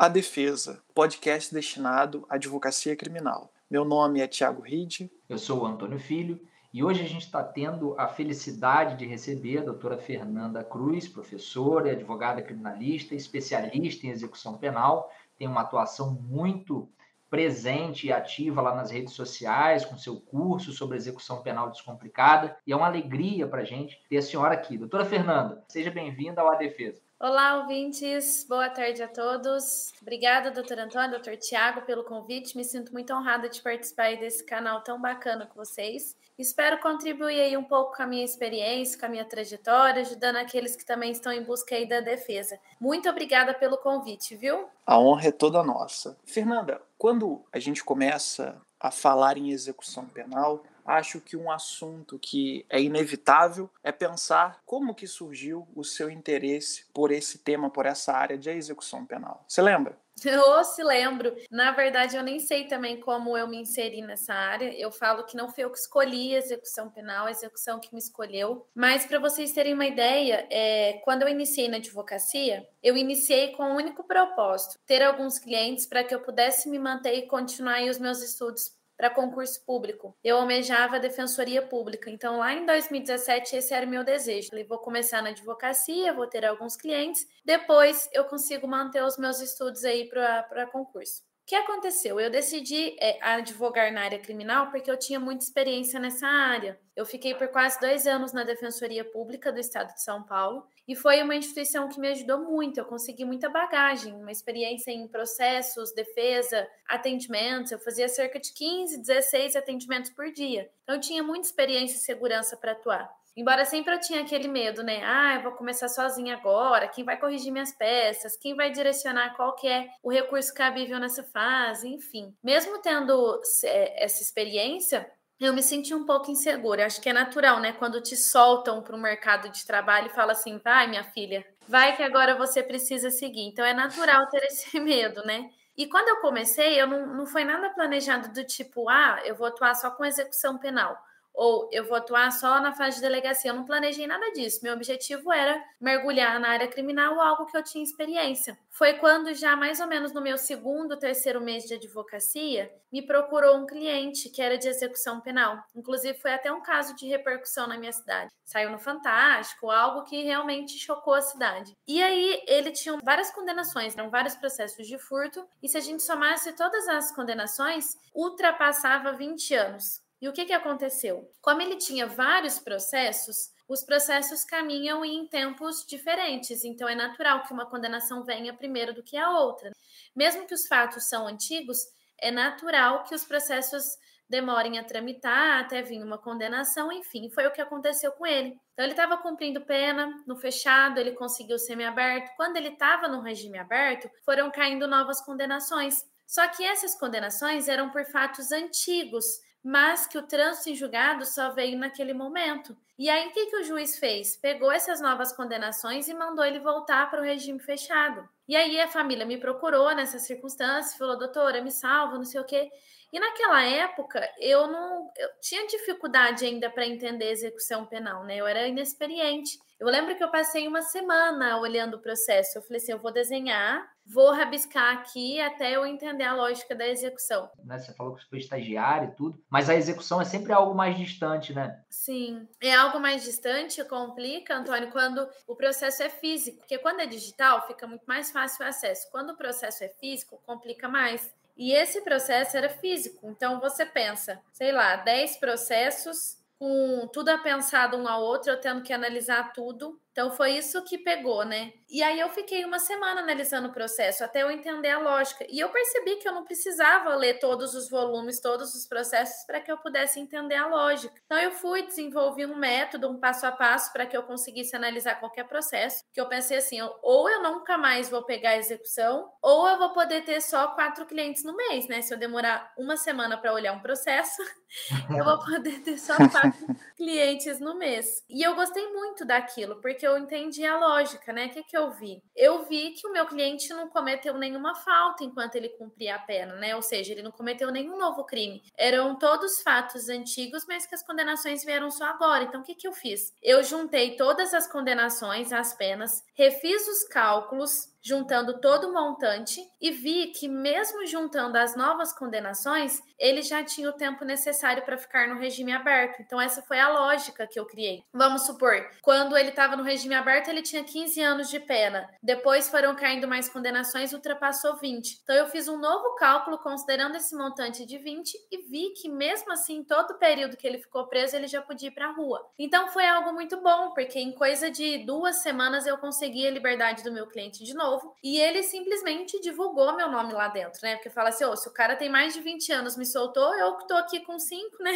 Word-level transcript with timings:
A 0.00 0.06
Defesa, 0.06 0.80
podcast 0.94 1.52
destinado 1.52 2.24
à 2.30 2.36
advocacia 2.36 2.94
criminal. 2.94 3.52
Meu 3.68 3.84
nome 3.84 4.20
é 4.20 4.28
Tiago 4.28 4.62
Ride. 4.62 5.10
Eu 5.28 5.36
sou 5.38 5.62
o 5.62 5.66
Antônio 5.66 5.98
Filho 5.98 6.40
e 6.72 6.84
hoje 6.84 7.02
a 7.02 7.08
gente 7.08 7.24
está 7.24 7.42
tendo 7.42 7.98
a 7.98 8.06
felicidade 8.06 8.96
de 8.96 9.04
receber 9.04 9.58
a 9.58 9.64
doutora 9.64 9.98
Fernanda 9.98 10.62
Cruz, 10.62 11.08
professora, 11.08 11.90
advogada 11.90 12.40
criminalista, 12.40 13.16
especialista 13.16 14.06
em 14.06 14.10
execução 14.10 14.56
penal, 14.56 15.12
tem 15.36 15.48
uma 15.48 15.62
atuação 15.62 16.12
muito 16.12 16.88
presente 17.28 18.06
e 18.06 18.12
ativa 18.12 18.62
lá 18.62 18.76
nas 18.76 18.92
redes 18.92 19.14
sociais, 19.14 19.84
com 19.84 19.98
seu 19.98 20.20
curso 20.20 20.70
sobre 20.70 20.96
execução 20.96 21.42
penal 21.42 21.70
descomplicada. 21.70 22.56
E 22.64 22.72
é 22.72 22.76
uma 22.76 22.86
alegria 22.86 23.48
para 23.48 23.62
a 23.62 23.64
gente 23.64 24.00
ter 24.08 24.18
a 24.18 24.22
senhora 24.22 24.54
aqui. 24.54 24.78
Doutora 24.78 25.04
Fernanda, 25.04 25.64
seja 25.66 25.90
bem-vinda 25.90 26.40
ao 26.40 26.52
A 26.52 26.54
Defesa. 26.54 27.02
Olá, 27.20 27.56
ouvintes. 27.56 28.46
Boa 28.48 28.70
tarde 28.70 29.02
a 29.02 29.08
todos. 29.08 29.92
Obrigada, 30.00 30.52
doutor 30.52 30.78
Antônio, 30.78 31.10
doutor 31.10 31.36
Tiago, 31.36 31.82
pelo 31.82 32.04
convite. 32.04 32.56
Me 32.56 32.62
sinto 32.62 32.92
muito 32.92 33.12
honrada 33.12 33.48
de 33.48 33.60
participar 33.60 34.16
desse 34.16 34.44
canal 34.44 34.82
tão 34.82 35.00
bacana 35.00 35.44
com 35.44 35.56
vocês. 35.56 36.16
Espero 36.38 36.78
contribuir 36.78 37.40
aí 37.40 37.56
um 37.56 37.64
pouco 37.64 37.96
com 37.96 38.04
a 38.04 38.06
minha 38.06 38.24
experiência, 38.24 38.96
com 38.96 39.06
a 39.06 39.08
minha 39.08 39.24
trajetória, 39.24 40.02
ajudando 40.02 40.36
aqueles 40.36 40.76
que 40.76 40.86
também 40.86 41.10
estão 41.10 41.32
em 41.32 41.42
busca 41.42 41.74
aí 41.74 41.88
da 41.88 41.98
defesa. 41.98 42.56
Muito 42.80 43.10
obrigada 43.10 43.52
pelo 43.52 43.78
convite, 43.78 44.36
viu? 44.36 44.68
A 44.86 44.96
honra 45.00 45.26
é 45.26 45.32
toda 45.32 45.60
nossa. 45.64 46.16
Fernanda, 46.24 46.80
quando 46.96 47.42
a 47.52 47.58
gente 47.58 47.82
começa 47.82 48.62
a 48.78 48.92
falar 48.92 49.36
em 49.36 49.50
execução 49.50 50.06
penal, 50.06 50.62
acho 50.88 51.20
que 51.20 51.36
um 51.36 51.50
assunto 51.50 52.18
que 52.18 52.64
é 52.70 52.80
inevitável 52.80 53.68
é 53.82 53.92
pensar 53.92 54.62
como 54.64 54.94
que 54.94 55.06
surgiu 55.06 55.68
o 55.76 55.84
seu 55.84 56.10
interesse 56.10 56.86
por 56.94 57.12
esse 57.12 57.38
tema, 57.38 57.68
por 57.68 57.84
essa 57.84 58.12
área 58.12 58.38
de 58.38 58.48
execução 58.48 59.04
penal. 59.04 59.44
Você 59.46 59.60
lembra? 59.60 59.96
Eu 60.24 60.64
se 60.64 60.82
lembro. 60.82 61.36
Na 61.50 61.70
verdade, 61.70 62.16
eu 62.16 62.22
nem 62.22 62.40
sei 62.40 62.66
também 62.66 62.98
como 63.00 63.36
eu 63.36 63.46
me 63.46 63.58
inseri 63.58 64.02
nessa 64.02 64.34
área. 64.34 64.72
Eu 64.76 64.90
falo 64.90 65.24
que 65.24 65.36
não 65.36 65.48
foi 65.48 65.64
eu 65.64 65.70
que 65.70 65.78
escolhi 65.78 66.34
a 66.34 66.38
execução 66.38 66.90
penal, 66.90 67.26
a 67.26 67.30
execução 67.30 67.78
que 67.78 67.92
me 67.92 68.00
escolheu. 68.00 68.66
Mas 68.74 69.06
para 69.06 69.18
vocês 69.18 69.52
terem 69.52 69.74
uma 69.74 69.86
ideia, 69.86 70.46
é, 70.50 71.00
quando 71.04 71.22
eu 71.22 71.28
iniciei 71.28 71.68
na 71.68 71.76
advocacia, 71.76 72.66
eu 72.82 72.96
iniciei 72.96 73.52
com 73.52 73.62
o 73.62 73.66
um 73.66 73.76
único 73.76 74.02
propósito: 74.04 74.78
ter 74.86 75.02
alguns 75.02 75.38
clientes 75.38 75.86
para 75.86 76.02
que 76.02 76.14
eu 76.14 76.20
pudesse 76.20 76.68
me 76.68 76.78
manter 76.78 77.14
e 77.14 77.26
continuar 77.28 77.82
os 77.82 77.98
meus 77.98 78.20
estudos 78.22 78.76
para 78.98 79.08
concurso 79.08 79.64
público. 79.64 80.14
Eu 80.24 80.38
almejava 80.38 80.96
a 80.96 80.98
defensoria 80.98 81.62
pública. 81.62 82.10
Então, 82.10 82.38
lá 82.38 82.52
em 82.52 82.66
2017, 82.66 83.56
esse 83.56 83.72
era 83.72 83.86
o 83.86 83.88
meu 83.88 84.02
desejo. 84.02 84.48
Falei, 84.48 84.64
vou 84.64 84.78
começar 84.78 85.22
na 85.22 85.28
advocacia, 85.30 86.12
vou 86.12 86.26
ter 86.26 86.44
alguns 86.44 86.76
clientes, 86.76 87.24
depois 87.44 88.10
eu 88.12 88.24
consigo 88.24 88.66
manter 88.66 89.02
os 89.04 89.16
meus 89.16 89.40
estudos 89.40 89.84
aí 89.84 90.08
para 90.08 90.66
concurso. 90.66 91.27
Que 91.48 91.56
aconteceu? 91.56 92.20
Eu 92.20 92.28
decidi 92.28 92.94
é, 93.00 93.18
advogar 93.22 93.90
na 93.90 94.02
área 94.02 94.18
criminal 94.18 94.70
porque 94.70 94.90
eu 94.90 94.98
tinha 94.98 95.18
muita 95.18 95.46
experiência 95.46 95.98
nessa 95.98 96.26
área. 96.26 96.78
Eu 96.94 97.06
fiquei 97.06 97.34
por 97.34 97.48
quase 97.48 97.80
dois 97.80 98.06
anos 98.06 98.34
na 98.34 98.44
Defensoria 98.44 99.02
Pública 99.02 99.50
do 99.50 99.58
Estado 99.58 99.94
de 99.94 100.02
São 100.02 100.22
Paulo 100.24 100.66
e 100.86 100.94
foi 100.94 101.22
uma 101.22 101.34
instituição 101.34 101.88
que 101.88 101.98
me 101.98 102.08
ajudou 102.08 102.40
muito. 102.40 102.76
Eu 102.76 102.84
consegui 102.84 103.24
muita 103.24 103.48
bagagem, 103.48 104.12
uma 104.12 104.30
experiência 104.30 104.90
em 104.90 105.08
processos, 105.08 105.94
defesa, 105.94 106.68
atendimentos. 106.86 107.72
Eu 107.72 107.78
fazia 107.78 108.10
cerca 108.10 108.38
de 108.38 108.52
15, 108.52 108.98
16 108.98 109.56
atendimentos 109.56 110.10
por 110.10 110.30
dia. 110.30 110.70
Então, 110.82 110.96
eu 110.96 111.00
tinha 111.00 111.22
muita 111.22 111.46
experiência 111.46 111.96
e 111.96 112.00
segurança 112.00 112.58
para 112.58 112.72
atuar. 112.72 113.10
Embora 113.38 113.64
sempre 113.64 113.94
eu 113.94 114.00
tinha 114.00 114.22
aquele 114.22 114.48
medo, 114.48 114.82
né? 114.82 115.00
Ah, 115.04 115.36
eu 115.36 115.42
vou 115.42 115.52
começar 115.52 115.88
sozinha 115.88 116.34
agora, 116.34 116.88
quem 116.88 117.04
vai 117.04 117.16
corrigir 117.16 117.52
minhas 117.52 117.70
peças, 117.70 118.36
quem 118.36 118.56
vai 118.56 118.68
direcionar 118.68 119.36
qual 119.36 119.54
que 119.54 119.68
é 119.68 119.90
o 120.02 120.10
recurso 120.10 120.52
cabível 120.52 120.98
nessa 120.98 121.22
fase, 121.22 121.86
enfim. 121.88 122.34
Mesmo 122.42 122.82
tendo 122.82 123.40
é, 123.62 124.02
essa 124.02 124.24
experiência, 124.24 125.08
eu 125.38 125.54
me 125.54 125.62
senti 125.62 125.94
um 125.94 126.04
pouco 126.04 126.32
insegura. 126.32 126.84
Acho 126.84 127.00
que 127.00 127.10
é 127.10 127.12
natural, 127.12 127.60
né? 127.60 127.72
Quando 127.74 128.02
te 128.02 128.16
soltam 128.16 128.82
para 128.82 128.96
o 128.96 129.00
mercado 129.00 129.48
de 129.50 129.64
trabalho 129.64 130.08
e 130.08 130.14
fala 130.16 130.32
assim, 130.32 130.58
vai, 130.58 130.88
minha 130.88 131.04
filha, 131.04 131.46
vai 131.68 131.94
que 131.94 132.02
agora 132.02 132.36
você 132.36 132.60
precisa 132.60 133.08
seguir. 133.08 133.42
Então 133.42 133.64
é 133.64 133.72
natural 133.72 134.26
ter 134.30 134.42
esse 134.50 134.80
medo, 134.80 135.24
né? 135.24 135.48
E 135.76 135.86
quando 135.86 136.08
eu 136.08 136.16
comecei, 136.16 136.82
eu 136.82 136.88
não, 136.88 137.06
não 137.14 137.24
foi 137.24 137.44
nada 137.44 137.70
planejado 137.70 138.32
do 138.32 138.44
tipo, 138.44 138.88
ah, 138.88 139.20
eu 139.24 139.36
vou 139.36 139.46
atuar 139.46 139.76
só 139.76 139.92
com 139.92 140.04
execução 140.04 140.58
penal 140.58 140.98
ou 141.38 141.70
eu 141.70 141.86
vou 141.86 141.96
atuar 141.96 142.32
só 142.32 142.60
na 142.60 142.72
fase 142.72 142.96
de 142.96 143.02
delegacia. 143.02 143.52
Eu 143.52 143.54
não 143.54 143.64
planejei 143.64 144.08
nada 144.08 144.32
disso. 144.32 144.58
Meu 144.60 144.74
objetivo 144.74 145.32
era 145.32 145.64
mergulhar 145.80 146.40
na 146.40 146.48
área 146.48 146.66
criminal, 146.66 147.20
algo 147.20 147.46
que 147.46 147.56
eu 147.56 147.62
tinha 147.62 147.84
experiência. 147.84 148.58
Foi 148.68 148.94
quando, 148.94 149.32
já 149.32 149.54
mais 149.54 149.78
ou 149.78 149.86
menos 149.86 150.12
no 150.12 150.20
meu 150.20 150.36
segundo, 150.36 150.98
terceiro 150.98 151.40
mês 151.40 151.62
de 151.62 151.74
advocacia, 151.74 152.72
me 152.90 153.06
procurou 153.06 153.56
um 153.56 153.66
cliente 153.66 154.28
que 154.30 154.42
era 154.42 154.58
de 154.58 154.66
execução 154.66 155.20
penal. 155.20 155.62
Inclusive, 155.76 156.18
foi 156.18 156.32
até 156.32 156.52
um 156.52 156.60
caso 156.60 156.96
de 156.96 157.06
repercussão 157.06 157.68
na 157.68 157.78
minha 157.78 157.92
cidade. 157.92 158.32
Saiu 158.44 158.70
no 158.70 158.78
Fantástico, 158.80 159.70
algo 159.70 160.02
que 160.02 160.24
realmente 160.24 160.76
chocou 160.76 161.14
a 161.14 161.22
cidade. 161.22 161.72
E 161.86 162.02
aí, 162.02 162.42
ele 162.48 162.72
tinha 162.72 162.98
várias 163.04 163.30
condenações, 163.30 163.96
eram 163.96 164.10
vários 164.10 164.34
processos 164.34 164.88
de 164.88 164.98
furto, 164.98 165.46
e 165.62 165.68
se 165.68 165.76
a 165.76 165.80
gente 165.80 166.02
somasse 166.02 166.52
todas 166.54 166.88
as 166.88 167.14
condenações, 167.14 167.96
ultrapassava 168.12 169.12
20 169.12 169.54
anos. 169.54 170.07
E 170.20 170.28
o 170.28 170.32
que, 170.32 170.44
que 170.44 170.52
aconteceu? 170.52 171.30
Como 171.40 171.62
ele 171.62 171.76
tinha 171.76 172.06
vários 172.06 172.58
processos, 172.58 173.52
os 173.68 173.82
processos 173.82 174.44
caminham 174.44 175.04
em 175.04 175.26
tempos 175.26 175.84
diferentes, 175.86 176.64
então 176.64 176.88
é 176.88 176.94
natural 176.94 177.44
que 177.44 177.52
uma 177.52 177.66
condenação 177.66 178.24
venha 178.24 178.54
primeiro 178.54 178.94
do 178.94 179.02
que 179.02 179.16
a 179.16 179.30
outra. 179.30 179.70
Mesmo 180.16 180.46
que 180.46 180.54
os 180.54 180.66
fatos 180.66 181.08
são 181.08 181.26
antigos, 181.26 181.78
é 182.18 182.30
natural 182.30 183.04
que 183.04 183.14
os 183.14 183.24
processos 183.24 183.96
demorem 184.28 184.78
a 184.78 184.84
tramitar 184.84 185.60
até 185.60 185.80
vir 185.80 186.02
uma 186.02 186.18
condenação, 186.18 186.92
enfim, 186.92 187.30
foi 187.30 187.46
o 187.46 187.50
que 187.50 187.62
aconteceu 187.62 188.12
com 188.12 188.26
ele. 188.26 188.58
Então 188.72 188.84
ele 188.84 188.92
estava 188.92 189.16
cumprindo 189.16 189.60
pena 189.62 190.22
no 190.26 190.36
fechado, 190.36 190.98
ele 190.98 191.12
conseguiu 191.12 191.58
semiaberto. 191.58 192.30
Quando 192.36 192.56
ele 192.56 192.68
estava 192.68 193.08
no 193.08 193.22
regime 193.22 193.58
aberto, 193.58 194.10
foram 194.24 194.50
caindo 194.50 194.86
novas 194.86 195.20
condenações. 195.20 196.04
Só 196.26 196.46
que 196.48 196.62
essas 196.62 196.94
condenações 196.94 197.68
eram 197.68 197.90
por 197.90 198.04
fatos 198.04 198.52
antigos, 198.52 199.24
mas 199.62 200.06
que 200.06 200.18
o 200.18 200.26
trânsito 200.26 200.70
em 200.70 200.74
julgado 200.74 201.26
só 201.26 201.50
veio 201.50 201.78
naquele 201.78 202.14
momento. 202.14 202.76
E 202.98 203.08
aí, 203.08 203.28
o 203.28 203.32
que, 203.32 203.46
que 203.46 203.56
o 203.56 203.64
juiz 203.64 203.98
fez? 203.98 204.36
Pegou 204.36 204.72
essas 204.72 205.00
novas 205.00 205.32
condenações 205.32 206.08
e 206.08 206.14
mandou 206.14 206.44
ele 206.44 206.58
voltar 206.58 207.10
para 207.10 207.20
o 207.20 207.24
regime 207.24 207.60
fechado. 207.60 208.28
E 208.48 208.56
aí, 208.56 208.80
a 208.80 208.88
família 208.88 209.24
me 209.24 209.38
procurou 209.38 209.94
nessa 209.94 210.18
circunstância, 210.18 210.98
falou: 210.98 211.18
doutora, 211.18 211.62
me 211.62 211.70
salva, 211.70 212.16
não 212.16 212.24
sei 212.24 212.40
o 212.40 212.44
quê. 212.44 212.70
E 213.12 213.18
naquela 213.18 213.62
época, 213.62 214.28
eu 214.38 214.66
não 214.66 215.10
eu 215.16 215.28
tinha 215.40 215.66
dificuldade 215.66 216.44
ainda 216.44 216.68
para 216.68 216.86
entender 216.86 217.30
execução 217.30 217.86
penal, 217.86 218.24
né? 218.24 218.36
Eu 218.36 218.46
era 218.46 218.68
inexperiente. 218.68 219.58
Eu 219.80 219.86
lembro 219.86 220.16
que 220.16 220.22
eu 220.22 220.30
passei 220.30 220.66
uma 220.68 220.82
semana 220.82 221.58
olhando 221.58 221.94
o 221.94 222.02
processo. 222.02 222.58
Eu 222.58 222.62
falei 222.62 222.78
assim: 222.78 222.92
eu 222.92 222.98
vou 222.98 223.12
desenhar, 223.12 223.88
vou 224.08 224.32
rabiscar 224.32 224.94
aqui 224.94 225.40
até 225.40 225.76
eu 225.76 225.84
entender 225.84 226.24
a 226.24 226.34
lógica 226.34 226.74
da 226.74 226.88
execução. 226.88 227.50
Né? 227.62 227.78
Você 227.78 227.92
falou 227.92 228.14
que 228.14 228.24
foi 228.24 228.38
estagiário 228.38 229.10
e 229.10 229.14
tudo, 229.14 229.44
mas 229.50 229.68
a 229.68 229.74
execução 229.74 230.20
é 230.20 230.24
sempre 230.24 230.52
algo 230.52 230.74
mais 230.74 230.96
distante, 230.96 231.52
né? 231.52 231.80
Sim, 231.90 232.48
é 232.60 232.74
algo 232.74 232.98
mais 232.98 233.22
distante, 233.22 233.84
complica, 233.84 234.56
Antônio, 234.56 234.90
quando 234.90 235.28
o 235.46 235.54
processo 235.54 236.02
é 236.02 236.08
físico. 236.08 236.58
Porque 236.58 236.78
quando 236.78 237.00
é 237.00 237.06
digital, 237.06 237.66
fica 237.66 237.86
muito 237.86 238.04
mais 238.06 238.30
fácil 238.30 238.64
o 238.64 238.68
acesso. 238.68 239.10
Quando 239.10 239.30
o 239.30 239.36
processo 239.36 239.84
é 239.84 239.88
físico, 239.88 240.40
complica 240.46 240.88
mais. 240.88 241.32
E 241.56 241.72
esse 241.72 242.00
processo 242.02 242.56
era 242.56 242.68
físico. 242.68 243.28
Então 243.28 243.60
você 243.60 243.84
pensa, 243.84 244.40
sei 244.52 244.72
lá, 244.72 244.96
10 244.96 245.36
processos 245.38 246.38
com 246.58 247.08
tudo 247.12 247.28
apensado 247.28 247.96
um 247.96 248.08
ao 248.08 248.22
outro, 248.22 248.50
eu 248.50 248.60
tendo 248.60 248.82
que 248.82 248.92
analisar 248.92 249.52
tudo. 249.52 250.00
Então 250.18 250.32
foi 250.32 250.56
isso 250.56 250.82
que 250.82 250.98
pegou, 250.98 251.44
né? 251.44 251.72
E 251.88 252.02
aí 252.02 252.18
eu 252.18 252.28
fiquei 252.28 252.64
uma 252.64 252.80
semana 252.80 253.20
analisando 253.20 253.68
o 253.68 253.72
processo 253.72 254.24
até 254.24 254.42
eu 254.42 254.50
entender 254.50 254.90
a 254.90 254.98
lógica. 254.98 255.46
E 255.48 255.60
eu 255.60 255.68
percebi 255.68 256.16
que 256.16 256.28
eu 256.28 256.32
não 256.32 256.42
precisava 256.42 257.14
ler 257.14 257.38
todos 257.38 257.72
os 257.72 257.88
volumes, 257.88 258.40
todos 258.40 258.74
os 258.74 258.84
processos 258.84 259.46
para 259.46 259.60
que 259.60 259.70
eu 259.70 259.78
pudesse 259.78 260.18
entender 260.18 260.56
a 260.56 260.66
lógica. 260.66 261.14
Então 261.24 261.38
eu 261.38 261.52
fui 261.52 261.82
desenvolvi 261.86 262.44
um 262.44 262.56
método, 262.56 263.08
um 263.08 263.20
passo 263.20 263.46
a 263.46 263.52
passo 263.52 263.92
para 263.92 264.06
que 264.06 264.16
eu 264.16 264.24
conseguisse 264.24 264.74
analisar 264.74 265.20
qualquer 265.20 265.44
processo. 265.44 266.02
Que 266.12 266.20
eu 266.20 266.28
pensei 266.28 266.56
assim, 266.58 266.80
ou 267.00 267.30
eu 267.30 267.40
nunca 267.40 267.78
mais 267.78 268.10
vou 268.10 268.24
pegar 268.24 268.50
a 268.50 268.58
execução, 268.58 269.30
ou 269.40 269.68
eu 269.68 269.78
vou 269.78 269.92
poder 269.92 270.24
ter 270.24 270.40
só 270.40 270.66
quatro 270.74 271.06
clientes 271.06 271.44
no 271.44 271.54
mês, 271.54 271.86
né? 271.86 272.02
Se 272.02 272.12
eu 272.12 272.18
demorar 272.18 272.72
uma 272.76 272.96
semana 272.96 273.38
para 273.38 273.52
olhar 273.52 273.72
um 273.72 273.80
processo, 273.80 274.42
eu 275.16 275.24
vou 275.24 275.38
poder 275.38 275.80
ter 275.80 275.96
só 275.96 276.16
quatro 276.16 276.66
clientes 276.98 277.60
no 277.60 277.78
mês. 277.78 278.24
E 278.28 278.42
eu 278.42 278.56
gostei 278.56 278.84
muito 278.92 279.24
daquilo, 279.24 279.80
porque 279.80 280.07
eu 280.08 280.18
entendi 280.18 280.64
a 280.64 280.78
lógica, 280.78 281.32
né? 281.32 281.46
O 281.46 281.50
que, 281.50 281.62
que 281.62 281.76
eu 281.76 281.90
vi? 281.90 282.22
Eu 282.34 282.64
vi 282.64 282.90
que 282.90 283.06
o 283.06 283.12
meu 283.12 283.26
cliente 283.26 283.68
não 283.70 283.88
cometeu 283.88 284.34
nenhuma 284.34 284.74
falta 284.74 285.24
enquanto 285.24 285.56
ele 285.56 285.68
cumpria 285.70 286.16
a 286.16 286.18
pena, 286.18 286.54
né? 286.56 286.74
Ou 286.74 286.82
seja, 286.82 287.12
ele 287.12 287.22
não 287.22 287.30
cometeu 287.30 287.70
nenhum 287.70 287.96
novo 287.98 288.24
crime. 288.24 288.62
Eram 288.76 289.16
todos 289.16 289.62
fatos 289.62 290.08
antigos, 290.08 290.64
mas 290.66 290.86
que 290.86 290.94
as 290.94 291.02
condenações 291.02 291.64
vieram 291.64 291.90
só 291.90 292.04
agora. 292.04 292.44
Então, 292.44 292.60
o 292.60 292.64
que, 292.64 292.74
que 292.74 292.88
eu 292.88 292.92
fiz? 292.92 293.32
Eu 293.42 293.62
juntei 293.62 294.16
todas 294.16 294.54
as 294.54 294.70
condenações, 294.70 295.52
as 295.52 295.72
penas, 295.74 296.24
refiz 296.34 296.86
os 296.88 297.04
cálculos 297.04 297.97
juntando 298.02 298.60
todo 298.60 298.88
o 298.88 298.92
montante 298.92 299.60
e 299.80 299.90
vi 299.90 300.28
que, 300.28 300.48
mesmo 300.48 301.06
juntando 301.06 301.58
as 301.58 301.76
novas 301.76 302.12
condenações, 302.12 303.00
ele 303.18 303.42
já 303.42 303.62
tinha 303.64 303.88
o 303.88 303.92
tempo 303.92 304.24
necessário 304.24 304.84
para 304.84 304.98
ficar 304.98 305.28
no 305.28 305.40
regime 305.40 305.72
aberto. 305.72 306.20
Então, 306.20 306.40
essa 306.40 306.62
foi 306.62 306.78
a 306.78 306.88
lógica 306.88 307.46
que 307.46 307.58
eu 307.58 307.66
criei. 307.66 308.02
Vamos 308.12 308.42
supor, 308.46 308.88
quando 309.02 309.36
ele 309.36 309.50
estava 309.50 309.76
no 309.76 309.82
regime 309.82 310.14
aberto, 310.14 310.48
ele 310.48 310.62
tinha 310.62 310.84
15 310.84 311.20
anos 311.20 311.50
de 311.50 311.60
pena. 311.60 312.08
Depois 312.22 312.68
foram 312.68 312.94
caindo 312.94 313.26
mais 313.26 313.48
condenações, 313.48 314.12
ultrapassou 314.12 314.76
20. 314.76 315.20
Então, 315.22 315.34
eu 315.34 315.46
fiz 315.46 315.68
um 315.68 315.78
novo 315.78 316.14
cálculo 316.14 316.58
considerando 316.58 317.16
esse 317.16 317.34
montante 317.34 317.84
de 317.84 317.98
20 317.98 318.32
e 318.50 318.58
vi 318.68 318.90
que, 318.90 319.08
mesmo 319.08 319.52
assim, 319.52 319.82
todo 319.82 320.12
o 320.12 320.18
período 320.18 320.56
que 320.56 320.66
ele 320.66 320.78
ficou 320.78 321.06
preso, 321.06 321.36
ele 321.36 321.46
já 321.46 321.60
podia 321.60 321.88
ir 321.88 321.92
para 321.92 322.08
a 322.08 322.12
rua. 322.12 322.46
Então, 322.58 322.88
foi 322.88 323.06
algo 323.06 323.32
muito 323.32 323.60
bom, 323.60 323.90
porque 323.92 324.18
em 324.18 324.32
coisa 324.32 324.70
de 324.70 324.98
duas 325.04 325.36
semanas 325.36 325.86
eu 325.86 325.98
consegui 325.98 326.46
a 326.46 326.50
liberdade 326.50 327.02
do 327.02 327.12
meu 327.12 327.26
cliente 327.26 327.64
de 327.64 327.74
novo 327.74 327.87
e 328.22 328.38
ele 328.38 328.62
simplesmente 328.62 329.40
divulgou 329.40 329.96
meu 329.96 330.10
nome 330.10 330.32
lá 330.32 330.48
dentro, 330.48 330.80
né? 330.82 330.96
Porque 330.96 331.10
fala 331.10 331.28
assim: 331.30 331.44
oh, 331.44 331.56
se 331.56 331.68
o 331.68 331.72
cara 331.72 331.96
tem 331.96 332.08
mais 332.08 332.34
de 332.34 332.40
20 332.40 332.72
anos 332.72 332.96
me 332.96 333.06
soltou, 333.06 333.54
eu 333.54 333.76
que 333.76 333.88
tô 333.88 333.94
aqui 333.94 334.20
com 334.20 334.38
5, 334.38 334.82
né? 334.82 334.92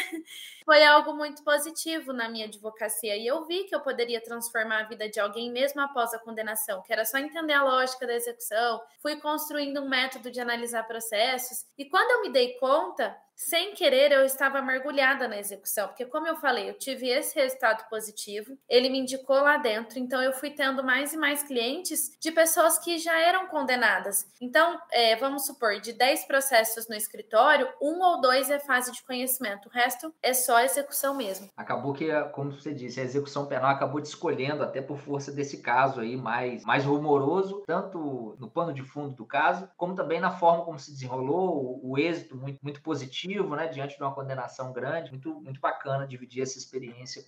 Foi 0.64 0.84
algo 0.84 1.14
muito 1.14 1.42
positivo 1.42 2.12
na 2.12 2.28
minha 2.28 2.46
advocacia 2.46 3.16
e 3.16 3.26
eu 3.26 3.44
vi 3.44 3.64
que 3.64 3.74
eu 3.74 3.80
poderia 3.80 4.20
transformar 4.20 4.80
a 4.80 4.88
vida 4.88 5.08
de 5.08 5.20
alguém 5.20 5.50
mesmo 5.50 5.80
após 5.80 6.12
a 6.14 6.18
condenação, 6.18 6.82
que 6.82 6.92
era 6.92 7.04
só 7.04 7.18
entender 7.18 7.52
a 7.52 7.64
lógica 7.64 8.06
da 8.06 8.14
execução. 8.14 8.80
Fui 9.00 9.16
construindo 9.16 9.80
um 9.80 9.88
método 9.88 10.30
de 10.30 10.40
analisar 10.40 10.86
processos 10.86 11.66
e 11.76 11.84
quando 11.84 12.10
eu 12.10 12.22
me 12.22 12.32
dei 12.32 12.54
conta, 12.58 13.16
sem 13.34 13.74
querer, 13.74 14.12
eu 14.12 14.24
estava 14.24 14.62
mergulhada 14.62 15.26
na 15.26 15.38
execução, 15.38 15.88
porque, 15.88 16.06
como 16.06 16.28
eu 16.28 16.36
falei, 16.36 16.70
eu 16.70 16.78
tive 16.78 17.08
esse 17.08 17.34
resultado 17.34 17.88
positivo, 17.88 18.56
ele 18.68 18.88
me 18.88 18.98
indicou 18.98 19.36
lá 19.36 19.56
dentro, 19.56 19.98
então 19.98 20.22
eu 20.22 20.32
fui 20.32 20.50
tendo 20.50 20.84
mais 20.84 21.12
e 21.12 21.16
mais 21.16 21.42
clientes 21.42 22.16
de 22.20 22.30
pessoas 22.30 22.78
que 22.78 22.98
já 22.98 23.18
eram 23.18 23.48
condenadas. 23.48 24.26
Então, 24.40 24.80
é, 24.90 25.16
vamos 25.16 25.44
supor, 25.44 25.80
de 25.80 25.92
10 25.92 26.24
processos 26.26 26.88
no 26.88 26.94
escritório, 26.94 27.68
um 27.80 28.00
ou 28.00 28.20
dois 28.20 28.48
é 28.50 28.60
fase 28.60 28.92
de 28.92 29.02
conhecimento, 29.02 29.68
o 29.68 29.72
resto 29.72 30.14
é 30.22 30.32
só 30.32 30.51
execução 30.58 31.14
mesmo. 31.14 31.48
Acabou 31.56 31.92
que, 31.92 32.10
como 32.32 32.52
você 32.52 32.72
disse, 32.72 33.00
a 33.00 33.04
execução 33.04 33.46
penal 33.46 33.70
acabou 33.70 34.00
te 34.00 34.06
escolhendo, 34.06 34.62
até 34.62 34.80
por 34.80 34.98
força 34.98 35.30
desse 35.32 35.58
caso 35.58 36.00
aí 36.00 36.16
mais, 36.16 36.64
mais 36.64 36.84
rumoroso, 36.84 37.62
tanto 37.66 38.36
no 38.38 38.50
pano 38.50 38.72
de 38.72 38.82
fundo 38.82 39.14
do 39.14 39.26
caso, 39.26 39.68
como 39.76 39.94
também 39.94 40.20
na 40.20 40.30
forma 40.30 40.64
como 40.64 40.78
se 40.78 40.90
desenrolou, 40.90 41.80
o, 41.82 41.92
o 41.92 41.98
êxito 41.98 42.36
muito, 42.36 42.58
muito 42.62 42.82
positivo 42.82 43.02
positivo, 43.02 43.56
né, 43.56 43.68
diante 43.68 43.96
de 43.96 44.02
uma 44.02 44.14
condenação 44.14 44.72
grande. 44.72 45.10
Muito, 45.10 45.34
muito 45.40 45.60
bacana 45.60 46.06
dividir 46.06 46.42
essa 46.42 46.58
experiência. 46.58 47.24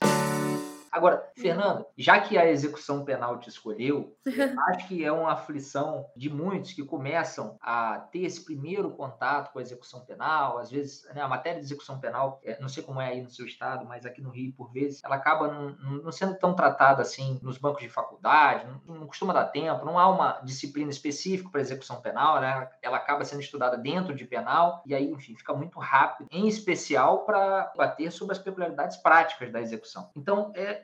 Agora, 0.95 1.29
Fernando, 1.37 1.85
já 1.99 2.21
que 2.21 2.39
a 2.39 2.49
execução 2.49 3.05
penal 3.05 3.41
te 3.41 3.49
escolheu, 3.49 4.17
acho 4.71 4.87
que 4.87 5.05
é 5.05 5.11
uma 5.11 5.33
aflição 5.33 6.09
de 6.15 6.31
muitos 6.31 6.73
que 6.73 6.85
começam 6.85 7.59
a 7.61 7.99
ter 8.13 8.21
esse 8.21 8.45
primeiro 8.45 8.93
contato 8.93 9.53
com 9.53 9.59
a 9.59 9.63
execução 9.63 10.05
penal. 10.05 10.57
Às 10.57 10.71
vezes, 10.71 11.05
né, 11.13 11.21
a 11.21 11.27
matéria 11.27 11.59
de 11.59 11.67
execução 11.67 11.99
penal, 11.99 12.41
é, 12.45 12.61
não 12.61 12.69
sei 12.69 12.85
como 12.85 13.01
é 13.01 13.09
aí 13.09 13.21
no 13.21 13.29
seu 13.29 13.45
estado, 13.45 13.85
mas 13.85 14.07
aqui 14.07 14.23
no 14.23 14.31
Rio, 14.31 14.53
por 14.53 14.71
vezes, 14.71 15.03
ela 15.03 15.17
acaba 15.17 15.49
não, 15.49 15.71
não 16.01 16.13
sendo 16.13 16.39
tão 16.39 16.55
tratada 16.55 17.03
assim 17.03 17.41
nos 17.43 17.59
bancos 17.59 17.83
de 17.83 17.89
faculdade, 17.89 18.65
não, 18.87 18.95
não, 18.95 19.07
costuma 19.09 19.33
dar 19.33 19.47
tempo, 19.47 19.85
não 19.85 19.99
há 19.99 20.09
uma 20.09 20.41
disciplina 20.45 20.93
específica 20.93 21.51
para 21.51 21.61
execução 21.61 22.01
penal, 22.01 22.41
né? 22.41 22.71
Ela 22.81 22.99
acaba 22.99 23.25
sendo 23.25 23.41
estudada 23.41 23.77
dentro 23.77 24.15
de 24.15 24.25
penal, 24.25 24.81
e 24.87 24.95
aí, 24.95 25.11
enfim, 25.11 25.35
fica 25.35 25.53
muito 25.53 25.81
rápido, 25.81 26.29
em 26.31 26.47
especial 26.47 27.25
para 27.25 27.73
bater 27.77 28.13
sobre 28.13 28.37
as 28.37 28.39
peculiaridades 28.39 28.97
práticas 28.99 29.51
da 29.51 29.61
execução. 29.61 30.09
Então, 30.15 30.53
é 30.55 30.84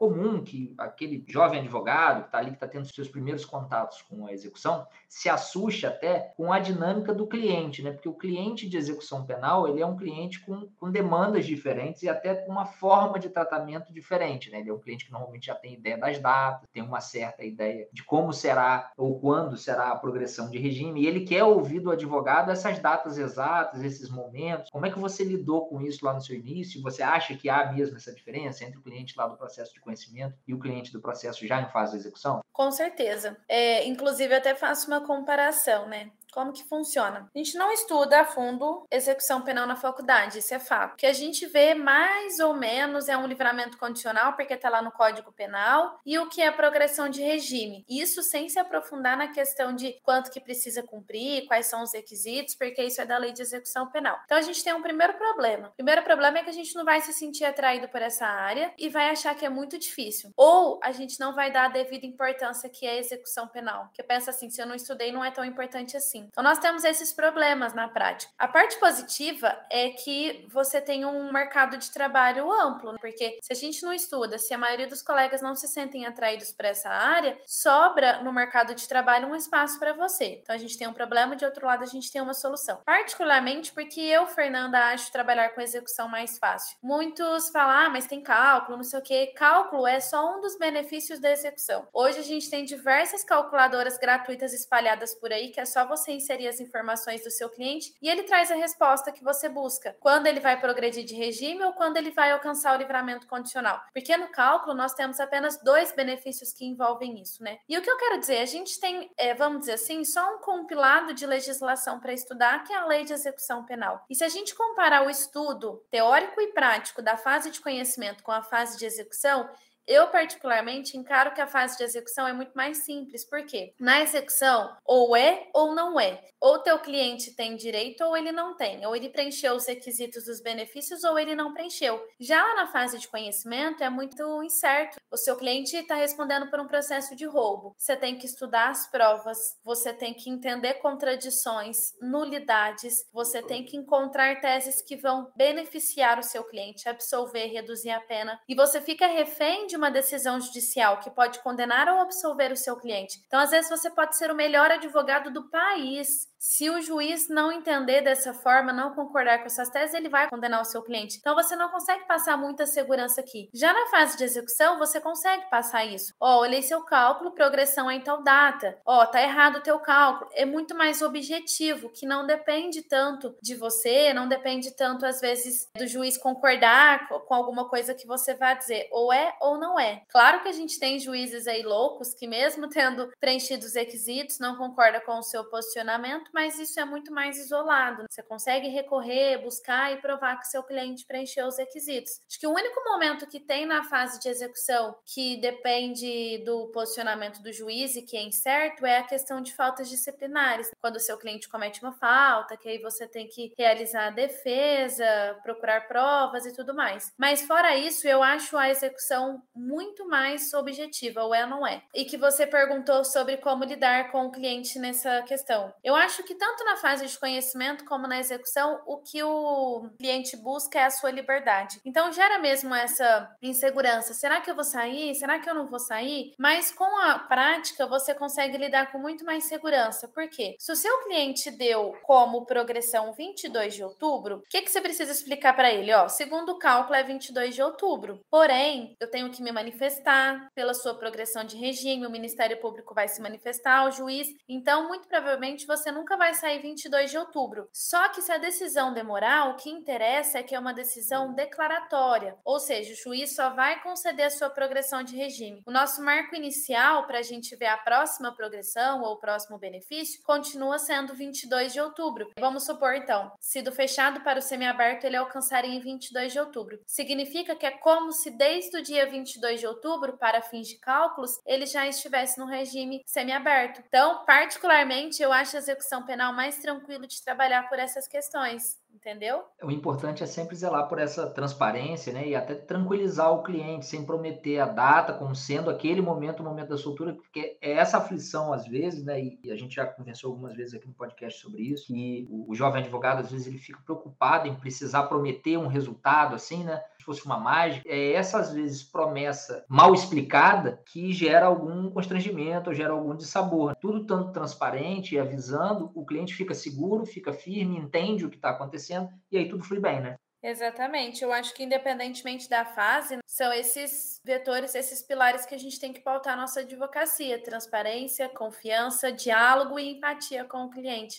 comum 0.00 0.42
que 0.42 0.74
aquele 0.78 1.22
jovem 1.28 1.60
advogado 1.60 2.22
que 2.22 2.28
está 2.28 2.38
ali, 2.38 2.52
que 2.52 2.56
está 2.56 2.66
tendo 2.66 2.90
seus 2.90 3.06
primeiros 3.06 3.44
contatos 3.44 4.00
com 4.00 4.26
a 4.26 4.32
execução, 4.32 4.86
se 5.06 5.28
assuste 5.28 5.84
até 5.84 6.32
com 6.38 6.50
a 6.50 6.58
dinâmica 6.58 7.12
do 7.12 7.26
cliente, 7.26 7.82
né? 7.82 7.90
Porque 7.90 8.08
o 8.08 8.14
cliente 8.14 8.66
de 8.66 8.78
execução 8.78 9.26
penal, 9.26 9.68
ele 9.68 9.82
é 9.82 9.84
um 9.84 9.98
cliente 9.98 10.40
com, 10.40 10.70
com 10.78 10.90
demandas 10.90 11.44
diferentes 11.44 12.02
e 12.02 12.08
até 12.08 12.34
com 12.34 12.50
uma 12.50 12.64
forma 12.64 13.18
de 13.18 13.28
tratamento 13.28 13.92
diferente, 13.92 14.50
né? 14.50 14.60
Ele 14.60 14.70
é 14.70 14.72
um 14.72 14.78
cliente 14.78 15.04
que 15.04 15.12
normalmente 15.12 15.48
já 15.48 15.54
tem 15.54 15.74
ideia 15.74 15.98
das 15.98 16.18
datas, 16.18 16.66
tem 16.72 16.82
uma 16.82 17.02
certa 17.02 17.44
ideia 17.44 17.86
de 17.92 18.02
como 18.02 18.32
será 18.32 18.92
ou 18.96 19.20
quando 19.20 19.58
será 19.58 19.90
a 19.90 19.96
progressão 19.96 20.48
de 20.48 20.56
regime, 20.56 21.02
e 21.02 21.06
ele 21.06 21.26
quer 21.26 21.44
ouvir 21.44 21.80
do 21.80 21.90
advogado 21.90 22.50
essas 22.50 22.78
datas 22.78 23.18
exatas, 23.18 23.82
esses 23.82 24.08
momentos. 24.08 24.70
Como 24.70 24.86
é 24.86 24.90
que 24.90 24.98
você 24.98 25.24
lidou 25.24 25.68
com 25.68 25.82
isso 25.82 26.06
lá 26.06 26.14
no 26.14 26.22
seu 26.22 26.36
início? 26.36 26.80
Você 26.80 27.02
acha 27.02 27.36
que 27.36 27.50
há 27.50 27.70
mesmo 27.70 27.98
essa 27.98 28.14
diferença 28.14 28.64
entre 28.64 28.78
o 28.78 28.82
cliente 28.82 29.14
lá 29.14 29.26
do 29.26 29.36
processo 29.36 29.74
de 29.74 29.89
conhecimento 29.90 30.38
e 30.46 30.54
o 30.54 30.58
cliente 30.58 30.92
do 30.92 31.00
processo 31.00 31.46
já 31.46 31.60
em 31.60 31.68
fase 31.70 31.92
de 31.92 31.98
execução? 31.98 32.40
Com 32.52 32.70
certeza. 32.70 33.36
É, 33.48 33.86
inclusive, 33.86 34.34
até 34.34 34.54
faço 34.54 34.86
uma 34.88 35.00
comparação, 35.00 35.88
né? 35.88 36.10
Como 36.30 36.52
que 36.52 36.64
funciona? 36.64 37.28
A 37.34 37.38
gente 37.38 37.56
não 37.56 37.72
estuda 37.72 38.20
a 38.20 38.24
fundo 38.24 38.86
execução 38.90 39.42
penal 39.42 39.66
na 39.66 39.76
faculdade, 39.76 40.38
isso 40.38 40.54
é 40.54 40.58
fato. 40.58 40.94
O 40.94 40.96
que 40.96 41.06
a 41.06 41.12
gente 41.12 41.46
vê 41.46 41.74
mais 41.74 42.38
ou 42.38 42.54
menos 42.54 43.08
é 43.08 43.16
um 43.16 43.26
livramento 43.26 43.76
condicional, 43.76 44.34
porque 44.34 44.54
está 44.54 44.68
lá 44.68 44.80
no 44.80 44.92
Código 44.92 45.32
Penal, 45.32 45.98
e 46.04 46.18
o 46.18 46.28
que 46.28 46.40
é 46.40 46.50
progressão 46.50 47.08
de 47.08 47.22
regime. 47.22 47.84
Isso 47.88 48.22
sem 48.22 48.48
se 48.48 48.58
aprofundar 48.58 49.16
na 49.16 49.28
questão 49.28 49.74
de 49.74 50.00
quanto 50.02 50.30
que 50.30 50.40
precisa 50.40 50.82
cumprir, 50.82 51.46
quais 51.46 51.66
são 51.66 51.82
os 51.82 51.92
requisitos, 51.92 52.54
porque 52.54 52.82
isso 52.82 53.00
é 53.00 53.06
da 53.06 53.18
lei 53.18 53.32
de 53.32 53.42
execução 53.42 53.90
penal. 53.90 54.18
Então 54.24 54.38
a 54.38 54.42
gente 54.42 54.62
tem 54.62 54.72
um 54.72 54.82
primeiro 54.82 55.14
problema. 55.14 55.68
O 55.68 55.72
primeiro 55.72 56.02
problema 56.02 56.38
é 56.38 56.44
que 56.44 56.50
a 56.50 56.54
gente 56.54 56.74
não 56.74 56.84
vai 56.84 57.00
se 57.00 57.12
sentir 57.12 57.44
atraído 57.44 57.88
por 57.88 58.00
essa 58.00 58.26
área 58.26 58.72
e 58.78 58.88
vai 58.88 59.10
achar 59.10 59.34
que 59.34 59.44
é 59.44 59.48
muito 59.48 59.78
difícil. 59.78 60.32
Ou 60.36 60.78
a 60.82 60.92
gente 60.92 61.18
não 61.18 61.34
vai 61.34 61.50
dar 61.50 61.66
a 61.66 61.68
devida 61.68 62.06
importância 62.06 62.68
que 62.68 62.86
é 62.86 62.90
a 62.90 62.98
execução 62.98 63.48
penal. 63.48 63.86
Porque 63.86 64.02
pensa 64.02 64.30
assim, 64.30 64.50
se 64.50 64.60
eu 64.60 64.66
não 64.66 64.74
estudei, 64.74 65.12
não 65.12 65.24
é 65.24 65.30
tão 65.30 65.44
importante 65.44 65.96
assim 65.96 66.19
assim. 66.20 66.28
Então, 66.28 66.44
nós 66.44 66.58
temos 66.58 66.84
esses 66.84 67.12
problemas 67.12 67.72
na 67.74 67.88
prática. 67.88 68.32
A 68.38 68.46
parte 68.46 68.78
positiva 68.78 69.58
é 69.70 69.90
que 69.90 70.46
você 70.50 70.80
tem 70.80 71.04
um 71.04 71.32
mercado 71.32 71.76
de 71.76 71.90
trabalho 71.90 72.50
amplo, 72.52 72.94
porque 73.00 73.38
se 73.42 73.52
a 73.52 73.56
gente 73.56 73.82
não 73.82 73.92
estuda, 73.92 74.38
se 74.38 74.52
a 74.52 74.58
maioria 74.58 74.86
dos 74.86 75.02
colegas 75.02 75.40
não 75.40 75.54
se 75.54 75.68
sentem 75.68 76.06
atraídos 76.06 76.52
para 76.52 76.68
essa 76.68 76.90
área, 76.90 77.38
sobra 77.46 78.22
no 78.22 78.32
mercado 78.32 78.74
de 78.74 78.86
trabalho 78.86 79.28
um 79.28 79.36
espaço 79.36 79.78
para 79.78 79.92
você. 79.92 80.40
Então, 80.42 80.54
a 80.54 80.58
gente 80.58 80.76
tem 80.76 80.88
um 80.88 80.92
problema, 80.92 81.36
de 81.36 81.44
outro 81.44 81.66
lado, 81.66 81.82
a 81.82 81.86
gente 81.86 82.10
tem 82.10 82.20
uma 82.20 82.34
solução. 82.34 82.80
Particularmente 82.84 83.72
porque 83.72 84.00
eu, 84.00 84.26
Fernanda, 84.26 84.78
acho 84.88 85.12
trabalhar 85.12 85.50
com 85.50 85.60
execução 85.60 86.08
mais 86.08 86.38
fácil. 86.38 86.76
Muitos 86.82 87.50
falam, 87.50 87.86
ah, 87.86 87.90
mas 87.90 88.06
tem 88.06 88.22
cálculo, 88.22 88.76
não 88.76 88.84
sei 88.84 88.98
o 88.98 89.02
quê. 89.02 89.32
Cálculo 89.36 89.86
é 89.86 90.00
só 90.00 90.36
um 90.36 90.40
dos 90.40 90.56
benefícios 90.58 91.18
da 91.18 91.30
execução. 91.30 91.86
Hoje 91.92 92.18
a 92.18 92.22
gente 92.22 92.50
tem 92.50 92.64
diversas 92.64 93.24
calculadoras 93.24 93.98
gratuitas 93.98 94.52
espalhadas 94.52 95.14
por 95.14 95.32
aí, 95.32 95.50
que 95.50 95.60
é 95.60 95.64
só 95.64 95.86
você 95.86 96.09
você 96.10 96.12
inserir 96.12 96.48
as 96.48 96.60
informações 96.60 97.22
do 97.22 97.30
seu 97.30 97.48
cliente 97.48 97.94
e 98.02 98.08
ele 98.08 98.24
traz 98.24 98.50
a 98.50 98.54
resposta 98.54 99.12
que 99.12 99.22
você 99.22 99.48
busca. 99.48 99.96
Quando 100.00 100.26
ele 100.26 100.40
vai 100.40 100.60
progredir 100.60 101.04
de 101.04 101.14
regime 101.14 101.62
ou 101.62 101.72
quando 101.72 101.96
ele 101.96 102.10
vai 102.10 102.32
alcançar 102.32 102.74
o 102.74 102.78
livramento 102.78 103.26
condicional. 103.26 103.80
Porque 103.92 104.16
no 104.16 104.28
cálculo 104.28 104.74
nós 104.74 104.94
temos 104.94 105.20
apenas 105.20 105.62
dois 105.62 105.92
benefícios 105.92 106.52
que 106.52 106.64
envolvem 106.64 107.20
isso, 107.20 107.42
né? 107.42 107.58
E 107.68 107.78
o 107.78 107.82
que 107.82 107.90
eu 107.90 107.96
quero 107.96 108.18
dizer, 108.18 108.38
a 108.38 108.46
gente 108.46 108.80
tem, 108.80 109.10
é, 109.16 109.34
vamos 109.34 109.60
dizer 109.60 109.72
assim, 109.72 110.04
só 110.04 110.34
um 110.34 110.38
compilado 110.38 111.14
de 111.14 111.26
legislação 111.26 112.00
para 112.00 112.12
estudar, 112.12 112.64
que 112.64 112.72
é 112.72 112.76
a 112.76 112.86
lei 112.86 113.04
de 113.04 113.12
execução 113.12 113.64
penal. 113.64 114.04
E 114.08 114.14
se 114.14 114.24
a 114.24 114.28
gente 114.28 114.54
comparar 114.54 115.06
o 115.06 115.10
estudo 115.10 115.84
teórico 115.90 116.40
e 116.40 116.48
prático 116.48 117.02
da 117.02 117.16
fase 117.16 117.50
de 117.50 117.60
conhecimento 117.60 118.22
com 118.22 118.32
a 118.32 118.42
fase 118.42 118.78
de 118.78 118.84
execução, 118.84 119.48
eu, 119.86 120.08
particularmente, 120.08 120.96
encaro 120.96 121.32
que 121.32 121.40
a 121.40 121.46
fase 121.46 121.76
de 121.76 121.84
execução 121.84 122.26
é 122.26 122.32
muito 122.32 122.52
mais 122.54 122.78
simples, 122.78 123.24
porque 123.24 123.74
na 123.78 124.00
execução, 124.00 124.76
ou 124.84 125.16
é 125.16 125.48
ou 125.52 125.74
não 125.74 125.98
é. 125.98 126.22
Ou 126.40 126.58
teu 126.58 126.78
cliente 126.78 127.34
tem 127.36 127.54
direito 127.54 128.02
ou 128.02 128.16
ele 128.16 128.32
não 128.32 128.56
tem. 128.56 128.86
Ou 128.86 128.96
ele 128.96 129.10
preencheu 129.10 129.54
os 129.54 129.66
requisitos 129.66 130.24
dos 130.24 130.40
benefícios 130.40 131.04
ou 131.04 131.18
ele 131.18 131.34
não 131.34 131.52
preencheu. 131.52 132.02
Já 132.18 132.54
na 132.54 132.66
fase 132.66 132.98
de 132.98 133.08
conhecimento, 133.08 133.84
é 133.84 133.90
muito 133.90 134.42
incerto. 134.42 134.98
O 135.10 135.18
seu 135.18 135.36
cliente 135.36 135.76
está 135.76 135.96
respondendo 135.96 136.48
por 136.48 136.58
um 136.58 136.66
processo 136.66 137.14
de 137.14 137.26
roubo. 137.26 137.74
Você 137.76 137.94
tem 137.94 138.16
que 138.16 138.24
estudar 138.24 138.70
as 138.70 138.90
provas, 138.90 139.58
você 139.62 139.92
tem 139.92 140.14
que 140.14 140.30
entender 140.30 140.74
contradições, 140.74 141.92
nulidades, 142.00 143.04
você 143.12 143.42
tem 143.42 143.64
que 143.64 143.76
encontrar 143.76 144.40
teses 144.40 144.80
que 144.80 144.96
vão 144.96 145.30
beneficiar 145.36 146.18
o 146.18 146.22
seu 146.22 146.44
cliente, 146.44 146.88
absolver, 146.88 147.48
reduzir 147.48 147.90
a 147.90 148.00
pena. 148.00 148.40
E 148.48 148.54
você 148.54 148.80
fica 148.80 149.06
refém 149.06 149.66
de 149.70 149.76
uma 149.76 149.90
decisão 149.90 150.40
judicial 150.40 151.00
que 151.00 151.10
pode 151.10 151.38
condenar 151.40 151.88
ou 151.88 152.00
absolver 152.00 152.52
o 152.52 152.56
seu 152.56 152.76
cliente. 152.76 153.22
Então, 153.26 153.40
às 153.40 153.50
vezes, 153.50 153.70
você 153.70 153.88
pode 153.90 154.16
ser 154.16 154.30
o 154.30 154.34
melhor 154.34 154.70
advogado 154.70 155.30
do 155.30 155.48
país, 155.48 156.26
Se 156.42 156.70
o 156.70 156.80
juiz 156.80 157.28
não 157.28 157.52
entender 157.52 158.00
dessa 158.00 158.32
forma, 158.32 158.72
não 158.72 158.94
concordar 158.94 159.40
com 159.40 159.44
essas 159.44 159.68
teses, 159.68 159.94
ele 159.94 160.08
vai 160.08 160.26
condenar 160.26 160.62
o 160.62 160.64
seu 160.64 160.80
cliente. 160.80 161.18
Então 161.18 161.34
você 161.34 161.54
não 161.54 161.68
consegue 161.68 162.06
passar 162.06 162.34
muita 162.38 162.64
segurança 162.64 163.20
aqui. 163.20 163.50
Já 163.52 163.74
na 163.74 163.88
fase 163.88 164.16
de 164.16 164.24
execução, 164.24 164.78
você 164.78 164.98
consegue 165.02 165.50
passar 165.50 165.84
isso. 165.84 166.14
Ó, 166.18 166.38
oh, 166.38 166.40
olhei 166.40 166.62
seu 166.62 166.82
cálculo, 166.82 167.32
progressão 167.32 167.90
é 167.90 167.96
em 167.96 168.00
tal 168.00 168.22
data. 168.22 168.78
Ó, 168.86 169.02
oh, 169.02 169.06
tá 169.06 169.20
errado 169.20 169.56
o 169.56 169.62
teu 169.62 169.78
cálculo. 169.80 170.30
É 170.32 170.46
muito 170.46 170.74
mais 170.74 171.02
objetivo, 171.02 171.90
que 171.90 172.06
não 172.06 172.26
depende 172.26 172.80
tanto 172.80 173.36
de 173.42 173.54
você, 173.54 174.14
não 174.14 174.26
depende 174.26 174.74
tanto, 174.74 175.04
às 175.04 175.20
vezes, 175.20 175.68
do 175.76 175.86
juiz 175.86 176.16
concordar 176.16 177.06
com 177.06 177.34
alguma 177.34 177.68
coisa 177.68 177.94
que 177.94 178.06
você 178.06 178.32
vai 178.32 178.56
dizer. 178.56 178.88
Ou 178.92 179.12
é 179.12 179.34
ou 179.42 179.58
não 179.58 179.78
é. 179.78 180.04
Claro 180.08 180.42
que 180.42 180.48
a 180.48 180.52
gente 180.52 180.78
tem 180.78 180.98
juízes 180.98 181.46
aí 181.46 181.62
loucos 181.62 182.14
que, 182.14 182.26
mesmo 182.26 182.66
tendo 182.66 183.12
preenchido 183.20 183.66
os 183.66 183.74
requisitos, 183.74 184.38
não 184.38 184.56
concorda 184.56 185.02
com 185.02 185.18
o 185.18 185.22
seu 185.22 185.44
posicionamento, 185.44 186.29
mas 186.32 186.58
isso 186.58 186.78
é 186.80 186.84
muito 186.84 187.12
mais 187.12 187.38
isolado. 187.38 188.04
Você 188.08 188.22
consegue 188.22 188.68
recorrer, 188.68 189.38
buscar 189.42 189.92
e 189.92 190.00
provar 190.00 190.38
que 190.38 190.48
seu 190.48 190.62
cliente 190.62 191.04
preencheu 191.06 191.46
os 191.46 191.58
requisitos. 191.58 192.20
Acho 192.28 192.38
que 192.38 192.46
o 192.46 192.54
único 192.54 192.82
momento 192.84 193.26
que 193.26 193.40
tem 193.40 193.66
na 193.66 193.84
fase 193.84 194.20
de 194.20 194.28
execução 194.28 194.96
que 195.04 195.36
depende 195.40 196.38
do 196.44 196.68
posicionamento 196.68 197.42
do 197.42 197.52
juiz 197.52 197.96
e 197.96 198.02
que 198.02 198.16
é 198.16 198.22
incerto 198.22 198.86
é 198.86 198.98
a 198.98 199.06
questão 199.06 199.40
de 199.40 199.54
faltas 199.54 199.88
disciplinares. 199.88 200.70
Quando 200.80 200.96
o 200.96 201.00
seu 201.00 201.18
cliente 201.18 201.48
comete 201.48 201.82
uma 201.82 201.92
falta, 201.92 202.56
que 202.56 202.68
aí 202.68 202.78
você 202.78 203.06
tem 203.06 203.28
que 203.28 203.52
realizar 203.56 204.08
a 204.08 204.10
defesa, 204.10 205.38
procurar 205.42 205.86
provas 205.86 206.46
e 206.46 206.54
tudo 206.54 206.74
mais. 206.74 207.12
Mas 207.18 207.42
fora 207.42 207.76
isso, 207.76 208.06
eu 208.06 208.22
acho 208.22 208.56
a 208.56 208.70
execução 208.70 209.42
muito 209.54 210.06
mais 210.08 210.52
objetiva, 210.54 211.22
ou 211.22 211.34
é 211.34 211.44
ou 211.44 211.50
não 211.50 211.66
é. 211.66 211.82
E 211.94 212.04
que 212.04 212.16
você 212.16 212.46
perguntou 212.46 213.04
sobre 213.04 213.36
como 213.36 213.64
lidar 213.64 214.10
com 214.10 214.26
o 214.26 214.32
cliente 214.32 214.78
nessa 214.78 215.22
questão. 215.22 215.72
Eu 215.82 215.94
acho 215.94 216.19
que 216.22 216.34
tanto 216.34 216.64
na 216.64 216.76
fase 216.76 217.06
de 217.06 217.18
conhecimento 217.18 217.84
como 217.84 218.06
na 218.06 218.18
execução, 218.18 218.80
o 218.86 218.98
que 218.98 219.22
o 219.22 219.90
cliente 219.98 220.36
busca 220.36 220.78
é 220.78 220.84
a 220.84 220.90
sua 220.90 221.10
liberdade. 221.10 221.80
Então 221.84 222.12
gera 222.12 222.38
mesmo 222.38 222.74
essa 222.74 223.30
insegurança. 223.42 224.14
Será 224.14 224.40
que 224.40 224.50
eu 224.50 224.54
vou 224.54 224.64
sair? 224.64 225.14
Será 225.14 225.38
que 225.38 225.48
eu 225.48 225.54
não 225.54 225.66
vou 225.66 225.78
sair? 225.78 226.34
Mas 226.38 226.72
com 226.72 226.98
a 226.98 227.18
prática 227.18 227.86
você 227.86 228.14
consegue 228.14 228.56
lidar 228.56 228.92
com 228.92 228.98
muito 228.98 229.24
mais 229.24 229.44
segurança. 229.44 230.08
Por 230.08 230.28
quê? 230.28 230.56
Se 230.58 230.72
o 230.72 230.76
seu 230.76 231.02
cliente 231.04 231.50
deu 231.50 231.96
como 232.02 232.46
progressão 232.46 233.12
22 233.12 233.74
de 233.74 233.84
outubro, 233.84 234.36
o 234.38 234.42
que, 234.48 234.62
que 234.62 234.70
você 234.70 234.80
precisa 234.80 235.12
explicar 235.12 235.54
para 235.54 235.70
ele? 235.70 235.92
Ó, 235.92 236.08
segundo 236.08 236.52
o 236.52 236.58
cálculo 236.58 236.94
é 236.94 237.02
22 237.02 237.54
de 237.54 237.62
outubro. 237.62 238.20
Porém, 238.30 238.96
eu 239.00 239.10
tenho 239.10 239.30
que 239.30 239.42
me 239.42 239.52
manifestar 239.52 240.48
pela 240.54 240.74
sua 240.74 240.94
progressão 240.94 241.44
de 241.44 241.56
regime, 241.56 242.06
o 242.06 242.10
Ministério 242.10 242.60
Público 242.60 242.94
vai 242.94 243.08
se 243.08 243.20
manifestar, 243.20 243.86
o 243.86 243.90
juiz. 243.90 244.28
Então, 244.48 244.88
muito 244.88 245.08
provavelmente 245.08 245.66
você 245.66 245.90
nunca 245.90 246.09
vai 246.16 246.34
sair 246.34 246.60
22 246.60 247.10
de 247.10 247.18
outubro. 247.18 247.68
Só 247.72 248.08
que 248.08 248.22
se 248.22 248.32
a 248.32 248.38
decisão 248.38 248.92
demorar, 248.92 249.50
o 249.50 249.56
que 249.56 249.70
interessa 249.70 250.38
é 250.38 250.42
que 250.42 250.54
é 250.54 250.58
uma 250.58 250.74
decisão 250.74 251.34
declaratória, 251.34 252.36
ou 252.44 252.58
seja, 252.58 252.92
o 252.92 252.96
juiz 252.96 253.34
só 253.34 253.50
vai 253.50 253.82
conceder 253.82 254.26
a 254.26 254.30
sua 254.30 254.50
progressão 254.50 255.02
de 255.02 255.16
regime. 255.16 255.62
O 255.66 255.70
nosso 255.70 256.02
marco 256.02 256.34
inicial 256.34 257.06
para 257.06 257.18
a 257.18 257.22
gente 257.22 257.54
ver 257.56 257.66
a 257.66 257.76
próxima 257.76 258.34
progressão 258.34 259.02
ou 259.02 259.12
o 259.12 259.20
próximo 259.20 259.58
benefício 259.58 260.22
continua 260.22 260.78
sendo 260.78 261.14
22 261.14 261.72
de 261.72 261.80
outubro. 261.80 262.30
Vamos 262.38 262.64
supor 262.64 262.94
então, 262.94 263.32
se 263.40 263.62
do 263.62 263.72
fechado 263.72 264.20
para 264.20 264.38
o 264.38 264.42
semiaberto 264.42 265.06
ele 265.06 265.16
alcançaria 265.16 265.74
em 265.74 265.80
22 265.80 266.32
de 266.32 266.38
outubro. 266.38 266.80
Significa 266.86 267.54
que 267.54 267.66
é 267.66 267.70
como 267.70 268.12
se 268.12 268.30
desde 268.30 268.76
o 268.76 268.82
dia 268.82 269.08
22 269.08 269.60
de 269.60 269.66
outubro, 269.66 270.16
para 270.16 270.42
fins 270.42 270.68
de 270.68 270.78
cálculos, 270.78 271.38
ele 271.46 271.66
já 271.66 271.86
estivesse 271.86 272.38
no 272.38 272.46
regime 272.46 273.02
semiaberto. 273.06 273.82
Então, 273.86 274.24
particularmente, 274.24 275.22
eu 275.22 275.32
acho 275.32 275.56
a 275.56 275.58
execução 275.58 275.99
penal 276.04 276.32
mais 276.32 276.58
tranquilo 276.58 277.06
de 277.06 277.22
trabalhar 277.22 277.68
por 277.68 277.78
essas 277.78 278.06
questões 278.06 278.80
entendeu? 278.94 279.42
O 279.62 279.70
importante 279.70 280.22
é 280.22 280.26
sempre 280.26 280.54
zelar 280.54 280.88
por 280.88 280.98
essa 280.98 281.26
transparência, 281.30 282.12
né? 282.12 282.28
E 282.28 282.34
até 282.34 282.54
tranquilizar 282.54 283.32
o 283.32 283.42
cliente, 283.42 283.86
sem 283.86 284.04
prometer 284.04 284.58
a 284.58 284.66
data 284.66 285.12
como 285.12 285.34
sendo 285.34 285.70
aquele 285.70 286.02
momento, 286.02 286.40
o 286.40 286.44
momento 286.44 286.68
da 286.68 286.76
soltura, 286.76 287.14
porque 287.14 287.58
é 287.60 287.72
essa 287.72 287.98
aflição 287.98 288.52
às 288.52 288.66
vezes, 288.66 289.04
né? 289.04 289.20
E 289.42 289.50
a 289.50 289.56
gente 289.56 289.74
já 289.74 289.86
conversou 289.86 290.30
algumas 290.30 290.54
vezes 290.54 290.74
aqui 290.74 290.86
no 290.86 290.94
podcast 290.94 291.40
sobre 291.40 291.62
isso, 291.62 291.86
que 291.86 292.26
o 292.30 292.54
jovem 292.54 292.82
advogado 292.82 293.20
às 293.20 293.30
vezes 293.30 293.46
ele 293.46 293.58
fica 293.58 293.80
preocupado 293.82 294.46
em 294.48 294.54
precisar 294.54 295.04
prometer 295.04 295.56
um 295.56 295.66
resultado 295.66 296.34
assim, 296.34 296.64
né? 296.64 296.82
Se 297.10 297.16
fosse 297.16 297.26
uma 297.26 297.38
mágica, 297.38 297.88
é 297.88 298.12
essa 298.12 298.38
às 298.38 298.52
vezes 298.52 298.84
promessa 298.84 299.64
mal 299.68 299.92
explicada 299.92 300.80
que 300.86 301.12
gera 301.12 301.46
algum 301.46 301.90
constrangimento, 301.90 302.72
gera 302.72 302.92
algum 302.92 303.16
dissabor. 303.16 303.74
Tudo 303.80 304.06
tanto 304.06 304.32
transparente 304.32 305.14
e 305.14 305.18
avisando, 305.18 305.90
o 305.94 306.04
cliente 306.04 306.34
fica 306.34 306.54
seguro, 306.54 307.04
fica 307.04 307.32
firme, 307.32 307.78
entende 307.78 308.24
o 308.24 308.30
que 308.30 308.36
está 308.36 308.50
acontecendo 308.50 309.08
e 309.30 309.38
aí 309.38 309.48
tudo 309.48 309.64
flui 309.64 309.80
bem, 309.80 310.00
né? 310.00 310.16
Exatamente. 310.42 311.22
Eu 311.22 311.32
acho 311.32 311.52
que, 311.52 311.64
independentemente 311.64 312.48
da 312.48 312.64
fase, 312.64 313.18
são 313.26 313.52
esses 313.52 314.20
vetores, 314.24 314.74
esses 314.74 315.02
pilares 315.02 315.44
que 315.44 315.54
a 315.54 315.58
gente 315.58 315.78
tem 315.78 315.92
que 315.92 316.00
pautar 316.00 316.36
nossa 316.36 316.60
advocacia: 316.60 317.42
transparência, 317.42 318.28
confiança, 318.28 319.12
diálogo 319.12 319.78
e 319.78 319.96
empatia 319.96 320.44
com 320.44 320.64
o 320.64 320.70
cliente. 320.70 321.16